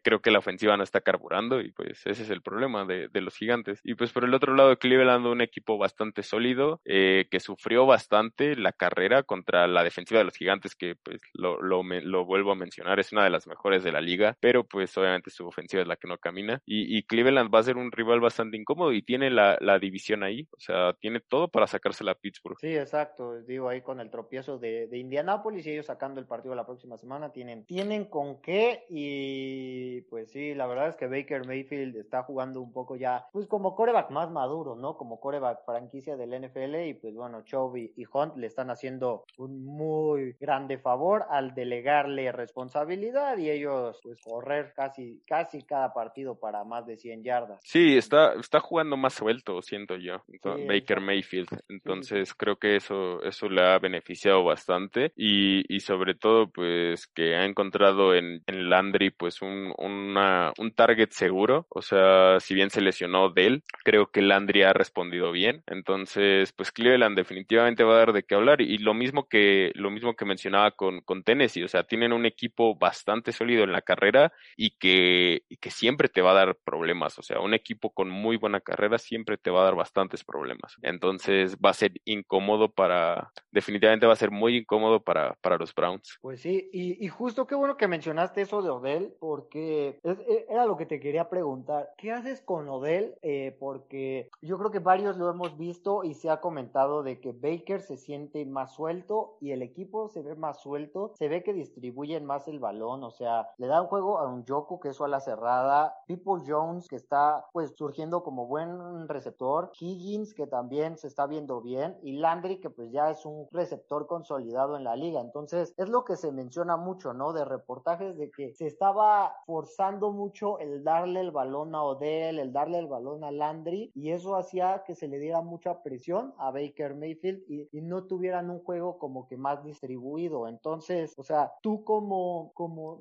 [0.02, 3.20] Creo que la ofensiva no está carburando y pues ese es el problema de, de
[3.20, 3.80] los gigantes.
[3.84, 8.56] Y pues por el otro lado, Cleveland, un equipo bastante sólido eh, que sufrió bastante
[8.56, 12.56] la carrera contra la defensiva de los gigantes, que pues lo, lo, lo, vuelvo a
[12.56, 15.88] mencionar, es una de las mejores de la liga, pero pues obviamente su ofensiva es
[15.88, 16.62] la que no camina.
[16.66, 20.46] Y, Cleveland va a ser un rival bastante incómodo y tiene la, la división ahí,
[20.52, 22.58] o sea, tiene todo para sacársela a Pittsburgh.
[22.60, 26.54] Sí, exacto, digo ahí con el tropiezo de, de Indianápolis y ellos sacando el partido
[26.54, 31.46] la próxima semana, tienen, tienen con qué y pues sí, la verdad es que Baker
[31.46, 34.96] Mayfield está jugando un poco ya, pues como coreback más maduro, ¿no?
[34.96, 39.64] Como coreback franquicia del NFL y pues bueno, Chubb y, Hunt le están haciendo un
[39.64, 42.99] muy grande favor al delegarle responsabilidad
[43.38, 47.60] y ellos pues correr casi casi cada partido para más de 100 yardas.
[47.64, 51.48] Sí, está está jugando más suelto, siento yo, Baker Mayfield.
[51.68, 57.36] Entonces creo que eso eso le ha beneficiado bastante y, y sobre todo pues que
[57.36, 62.70] ha encontrado en, en Landry pues un, una, un target seguro, o sea, si bien
[62.70, 67.98] se lesionó Dell, creo que Landry ha respondido bien, entonces pues Cleveland definitivamente va a
[67.98, 71.64] dar de qué hablar y lo mismo que lo mismo que mencionaba con, con Tennessee,
[71.64, 76.22] o sea, tienen un equipo bastante sólido en la carrera y que, que siempre te
[76.22, 79.62] va a dar problemas, o sea, un equipo con muy buena carrera siempre te va
[79.62, 84.56] a dar bastantes problemas, entonces va a ser incómodo para, definitivamente va a ser muy
[84.56, 86.18] incómodo para, para los Browns.
[86.20, 90.66] Pues sí, y, y justo qué bueno que mencionaste eso de Odell, porque e, era
[90.66, 93.14] lo que te quería preguntar, ¿qué haces con Odell?
[93.22, 97.32] Eh, porque yo creo que varios lo hemos visto y se ha comentado de que
[97.32, 101.52] Baker se siente más suelto y el equipo se ve más suelto, se ve que
[101.52, 105.00] distribuyen más el balón, o sea, le da un juego a un Joku que es
[105.00, 110.98] a la cerrada, People Jones que está pues surgiendo como buen receptor, Higgins que también
[110.98, 114.96] se está viendo bien y Landry que pues ya es un receptor consolidado en la
[114.96, 117.32] liga, entonces es lo que se menciona mucho, ¿no?
[117.32, 122.52] De reportajes de que se estaba forzando mucho el darle el balón a Odell, el
[122.52, 126.50] darle el balón a Landry y eso hacía que se le diera mucha presión a
[126.50, 130.46] Baker Mayfield y, no tuvieran un juego como que más distribuido.
[130.46, 132.52] Entonces, o sea, tú como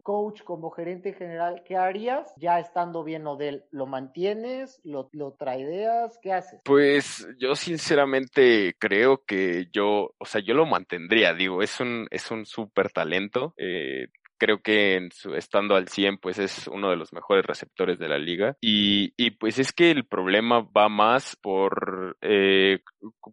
[0.04, 3.66] coach, como gerente general, ¿qué harías ya estando bien Odell?
[3.72, 4.80] ¿Lo mantienes?
[4.84, 6.18] ¿Lo, lo traideas?
[6.22, 6.62] ¿Qué haces?
[6.66, 12.32] Pues yo sinceramente creo que yo, o sea, yo lo mantendría, digo, es un, es
[12.32, 13.54] un súper talento.
[13.58, 14.08] Eh,
[14.40, 18.08] creo que en su, estando al 100 pues es uno de los mejores receptores de
[18.08, 18.56] la liga.
[18.62, 22.80] Y, y pues es que el problema va más por eh,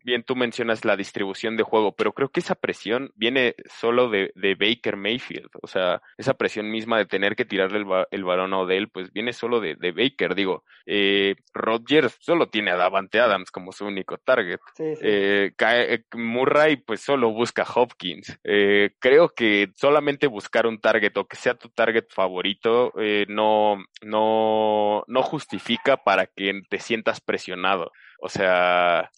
[0.05, 4.33] bien tú mencionas la distribución de juego pero creo que esa presión viene solo de,
[4.35, 5.51] de Baker Mayfield.
[5.63, 9.13] O sea esa presión misma de tener que tirarle el, el balón a Odell pues
[9.13, 10.35] viene solo de, de Baker.
[10.35, 14.61] Digo eh, Rodgers solo tiene a Davante Adams como su único target.
[14.77, 15.03] Sí, sí.
[15.03, 15.53] Eh,
[16.15, 18.39] Murray pues solo busca Hopkins.
[18.45, 23.77] Eh, creo que solamente buscar un target o que sea tu target favorito eh, no,
[24.03, 27.93] no, no justifica para que te sientas presionado.
[28.21, 29.11] O sea,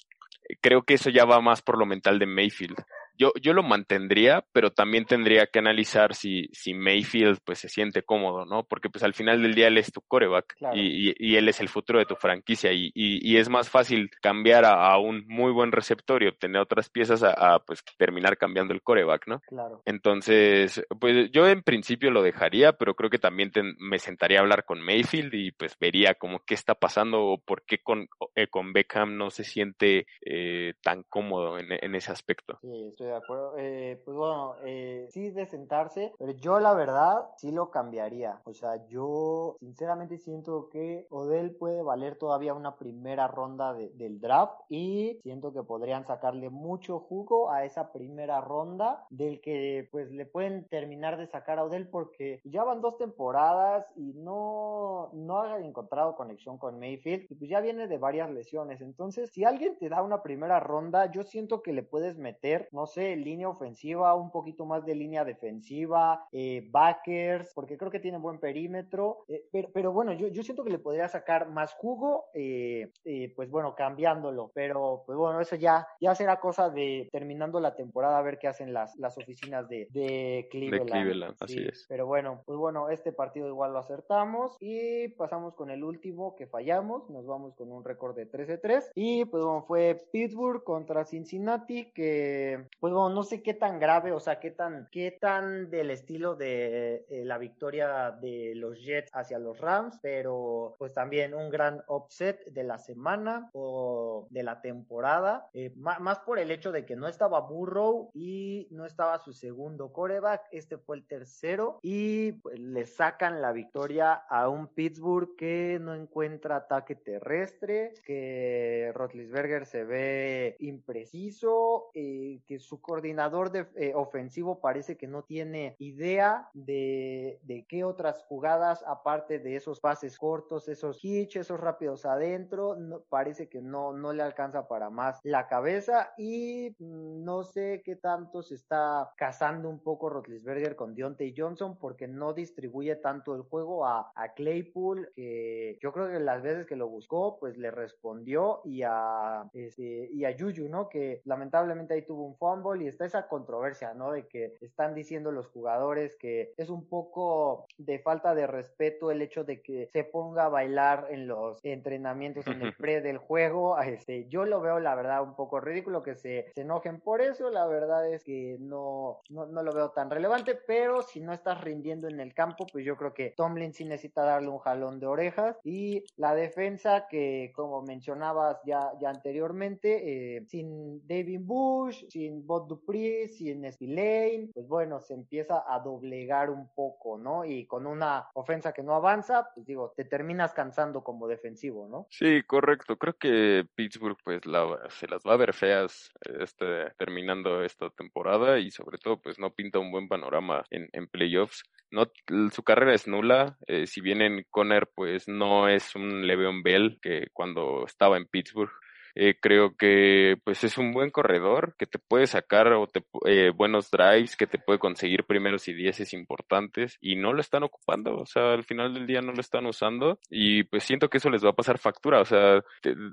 [0.60, 2.76] creo que eso ya va más por lo mental de Mayfield
[3.18, 8.02] yo, yo lo mantendría, pero también tendría que analizar si, si Mayfield pues se siente
[8.02, 8.64] cómodo, ¿no?
[8.64, 10.76] Porque pues al final del día él es tu coreback Claro.
[10.76, 13.68] y, y, y él es el futuro de tu franquicia y, y, y es más
[13.68, 17.82] fácil cambiar a, a, un muy buen receptor y obtener otras piezas a, a, pues
[17.96, 19.40] terminar cambiando el coreback, ¿no?
[19.40, 19.82] Claro.
[19.84, 24.42] Entonces, pues yo en principio lo dejaría, pero creo que también te, me sentaría a
[24.42, 28.46] hablar con Mayfield y pues vería como qué está pasando o por qué con, eh,
[28.48, 32.58] con Beckham no se siente eh, tan cómodo en, en ese aspecto.
[32.62, 33.54] Sí, estoy de acuerdo.
[33.56, 38.40] Eh, pues bueno, eh, sí de sentarse, pero yo la verdad sí lo cambiaría.
[38.44, 44.20] O sea, yo sinceramente siento que Odell puede valer todavía una primera ronda de, del
[44.20, 50.10] draft y siento que podrían sacarle mucho jugo a esa primera ronda del que pues
[50.10, 55.42] le pueden terminar de sacar a Odell porque ya van dos temporadas y no, no
[55.42, 58.80] ha encontrado conexión con Mayfield y pues ya viene de varias lesiones.
[58.80, 62.86] Entonces, si alguien te da una primera ronda, yo siento que le puedes meter, no
[62.86, 68.18] sé, línea ofensiva, un poquito más de línea defensiva, eh, backers, porque creo que tiene
[68.18, 72.26] buen perímetro, eh, pero, pero, bueno, yo, yo, siento que le podría sacar más jugo,
[72.34, 72.92] eh,
[73.36, 78.18] pues bueno, cambiándolo, pero pues bueno, eso ya, ya será cosa de terminando la temporada
[78.18, 80.84] a ver qué hacen las, las oficinas de, de Cleveland.
[80.84, 81.86] De Cleveland, sí, así es.
[81.88, 86.46] Pero bueno, pues bueno, este partido igual lo acertamos y pasamos con el último que
[86.46, 91.92] fallamos, nos vamos con un récord de 13-3 y pues bueno, fue Pittsburgh contra Cincinnati
[91.92, 95.90] que pues bueno, no sé qué tan grave, o sea, qué tan, qué tan del
[95.90, 101.50] estilo de eh, la victoria de los Jets hacia los Rams, pero pues también un
[101.50, 106.84] gran upset de la semana o de la temporada, eh, más por el hecho de
[106.84, 112.32] que no estaba Burrow y no estaba su segundo coreback, este fue el tercero y
[112.32, 119.66] pues, le sacan la victoria a un Pittsburgh que no encuentra ataque terrestre, que Rotlisberger
[119.66, 126.48] se ve impreciso, eh, que su coordinador de, eh, ofensivo parece que no tiene idea
[126.52, 132.76] de, de qué otras jugadas, aparte de esos pases cortos, esos hitch, esos rápidos adentro,
[133.08, 137.96] parece que no, no le alcanza para más la cabeza y mm, no sé qué
[137.96, 143.42] tanto se está casando un poco Rotlisberger con Deontay Johnson porque no distribuye tanto el
[143.42, 147.70] juego a, a Claypool, que yo creo que las veces que lo buscó, pues le
[147.70, 150.88] respondió y a, este, y a Juju, ¿no?
[150.88, 154.12] Que lamentablemente ahí tuvo un fumble y está esa controversia, ¿no?
[154.12, 159.22] De que están diciendo los jugadores que es un poco de falta de respeto el
[159.22, 163.78] hecho de que se ponga a bailar en los entrenamientos en el pre del juego.
[163.80, 167.50] Este, yo lo veo la verdad un poco ridículo que se, se enojen por eso.
[167.50, 171.60] La verdad es que no, no, no, lo veo tan relevante, pero si no estás
[171.62, 175.06] rindiendo en el campo, pues yo creo que Tomlin sí necesita darle un jalón de
[175.06, 182.46] orejas y la defensa que como mencionabas ya, ya anteriormente, eh, sin David Bush, sin
[182.48, 187.44] Bob Dupree, sin Spillane, pues bueno, se empieza a doblegar un poco, ¿no?
[187.44, 192.06] Y con una ofensa que no avanza, pues digo, te terminas cansando como defensivo, ¿no?
[192.08, 192.96] Sí, correcto.
[192.96, 198.58] Creo que Pittsburgh pues la, se las va a ver feas este, terminando esta temporada
[198.58, 201.64] y sobre todo pues no pinta un buen panorama en, en playoffs.
[201.90, 202.10] No,
[202.50, 206.98] su carrera es nula, eh, si bien en Conner pues no es un Le'Veon Bell
[207.02, 208.72] que cuando estaba en Pittsburgh
[209.20, 213.50] eh, creo que pues es un buen corredor que te puede sacar o te, eh,
[213.50, 218.14] buenos drives, que te puede conseguir primeros y dieces importantes y no lo están ocupando,
[218.14, 221.30] o sea, al final del día no lo están usando y pues siento que eso
[221.30, 222.62] les va a pasar factura, o sea,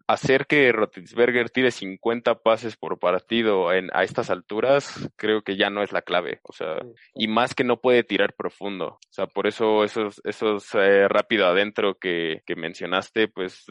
[0.05, 5.71] hacer que Rotisberger tire 50 pases por partido en, a estas alturas, creo que ya
[5.71, 6.77] no es la clave, o sea,
[7.15, 11.47] y más que no puede tirar profundo, o sea, por eso esos, esos eh, rápido
[11.47, 13.65] adentro que, que mencionaste, pues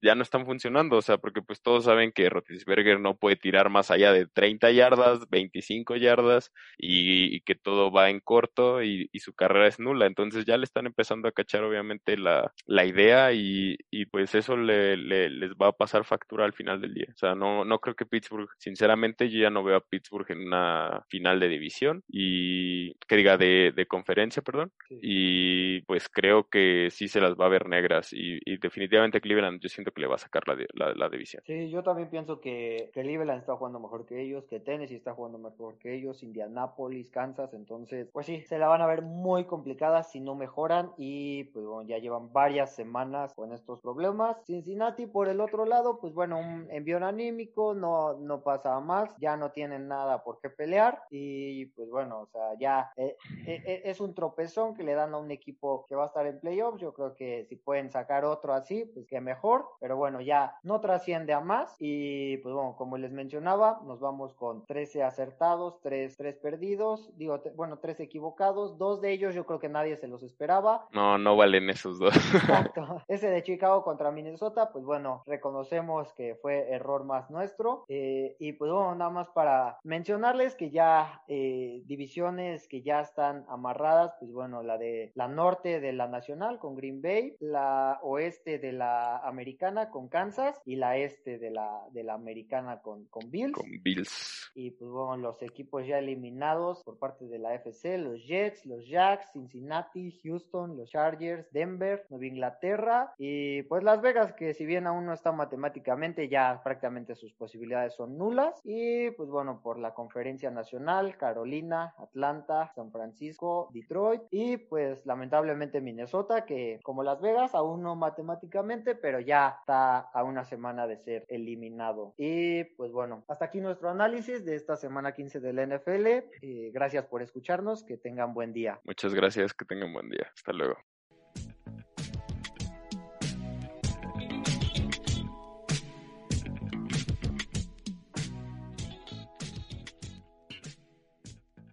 [0.00, 3.70] ya no están funcionando, o sea, porque pues todos saben que Rotisberger no puede tirar
[3.70, 9.32] más allá de 30 yardas, 25 yardas y, que todo va en corto y, su
[9.32, 10.04] carrera es nula.
[10.04, 13.78] Entonces ya le están empezando a cachar obviamente la, la idea y,
[14.10, 17.06] pues eso le, les va a pasar factura al final del día.
[17.14, 20.46] O sea, no, no creo que Pittsburgh, sinceramente yo ya no veo a Pittsburgh en
[20.46, 24.72] una final de división y que diga de, de conferencia, perdón.
[24.90, 29.70] Y pues creo que sí se las va a ver negras y, definitivamente Cleveland yo
[29.70, 31.42] siento que le va a sacar la, la, la división.
[31.46, 35.38] Sí, yo también pienso que, Cleveland está jugando mejor que ellos, que Tennessee está jugando
[35.38, 40.02] mejor que ellos, Indianapolis, Kansas, entonces, pues sí, se la van a ver muy complicada
[40.02, 44.36] si no mejoran y pues bueno, ya llevan varias semanas con estos problemas.
[44.46, 49.36] Cincinnati por el otro lado, pues bueno, un envío anímico, no, no pasa más, ya
[49.36, 53.82] no tienen nada por qué pelear y pues bueno, o sea, ya eh, eh, eh,
[53.84, 56.80] es un tropezón que le dan a un equipo que va a estar en playoffs,
[56.80, 60.80] yo creo que si pueden sacar otro así, pues que mejor, pero bueno, ya no
[60.94, 66.16] trasciende a más y pues bueno, como les mencionaba, nos vamos con 13 acertados, 3,
[66.16, 70.22] 3 perdidos, digo, bueno, 3 equivocados, dos de ellos yo creo que nadie se los
[70.22, 70.86] esperaba.
[70.92, 72.14] No, no valen esos dos.
[72.32, 73.02] Exacto.
[73.08, 78.52] Ese de Chicago contra Minnesota, pues bueno, reconocemos que fue error más nuestro eh, y
[78.52, 84.30] pues bueno, nada más para mencionarles que ya eh, divisiones que ya están amarradas, pues
[84.30, 89.18] bueno, la de la norte de la nacional con Green Bay, la oeste de la
[89.18, 93.52] americana con Kansas y la este de la, de la americana con, con Bills.
[93.52, 94.52] Con Bills.
[94.54, 98.86] Y pues bueno, los equipos ya eliminados por parte de la FC, los Jets, los
[98.86, 104.86] Jacks, Cincinnati, Houston, los Chargers, Denver, Nueva Inglaterra y pues Las Vegas, que si bien
[104.86, 108.60] aún no está matemáticamente, ya prácticamente sus posibilidades son nulas.
[108.64, 115.80] Y pues bueno, por la conferencia nacional, Carolina, Atlanta, San Francisco, Detroit y pues lamentablemente
[115.80, 120.98] Minnesota, que como Las Vegas, aún no matemáticamente, pero ya está a una semana de
[120.98, 122.14] ser eliminado.
[122.16, 126.06] Y pues bueno, hasta aquí nuestro análisis de esta semana 15 del NFL.
[126.42, 128.80] Eh, gracias por escucharnos, que tengan buen día.
[128.84, 130.30] Muchas gracias, que tengan buen día.
[130.34, 130.76] Hasta luego.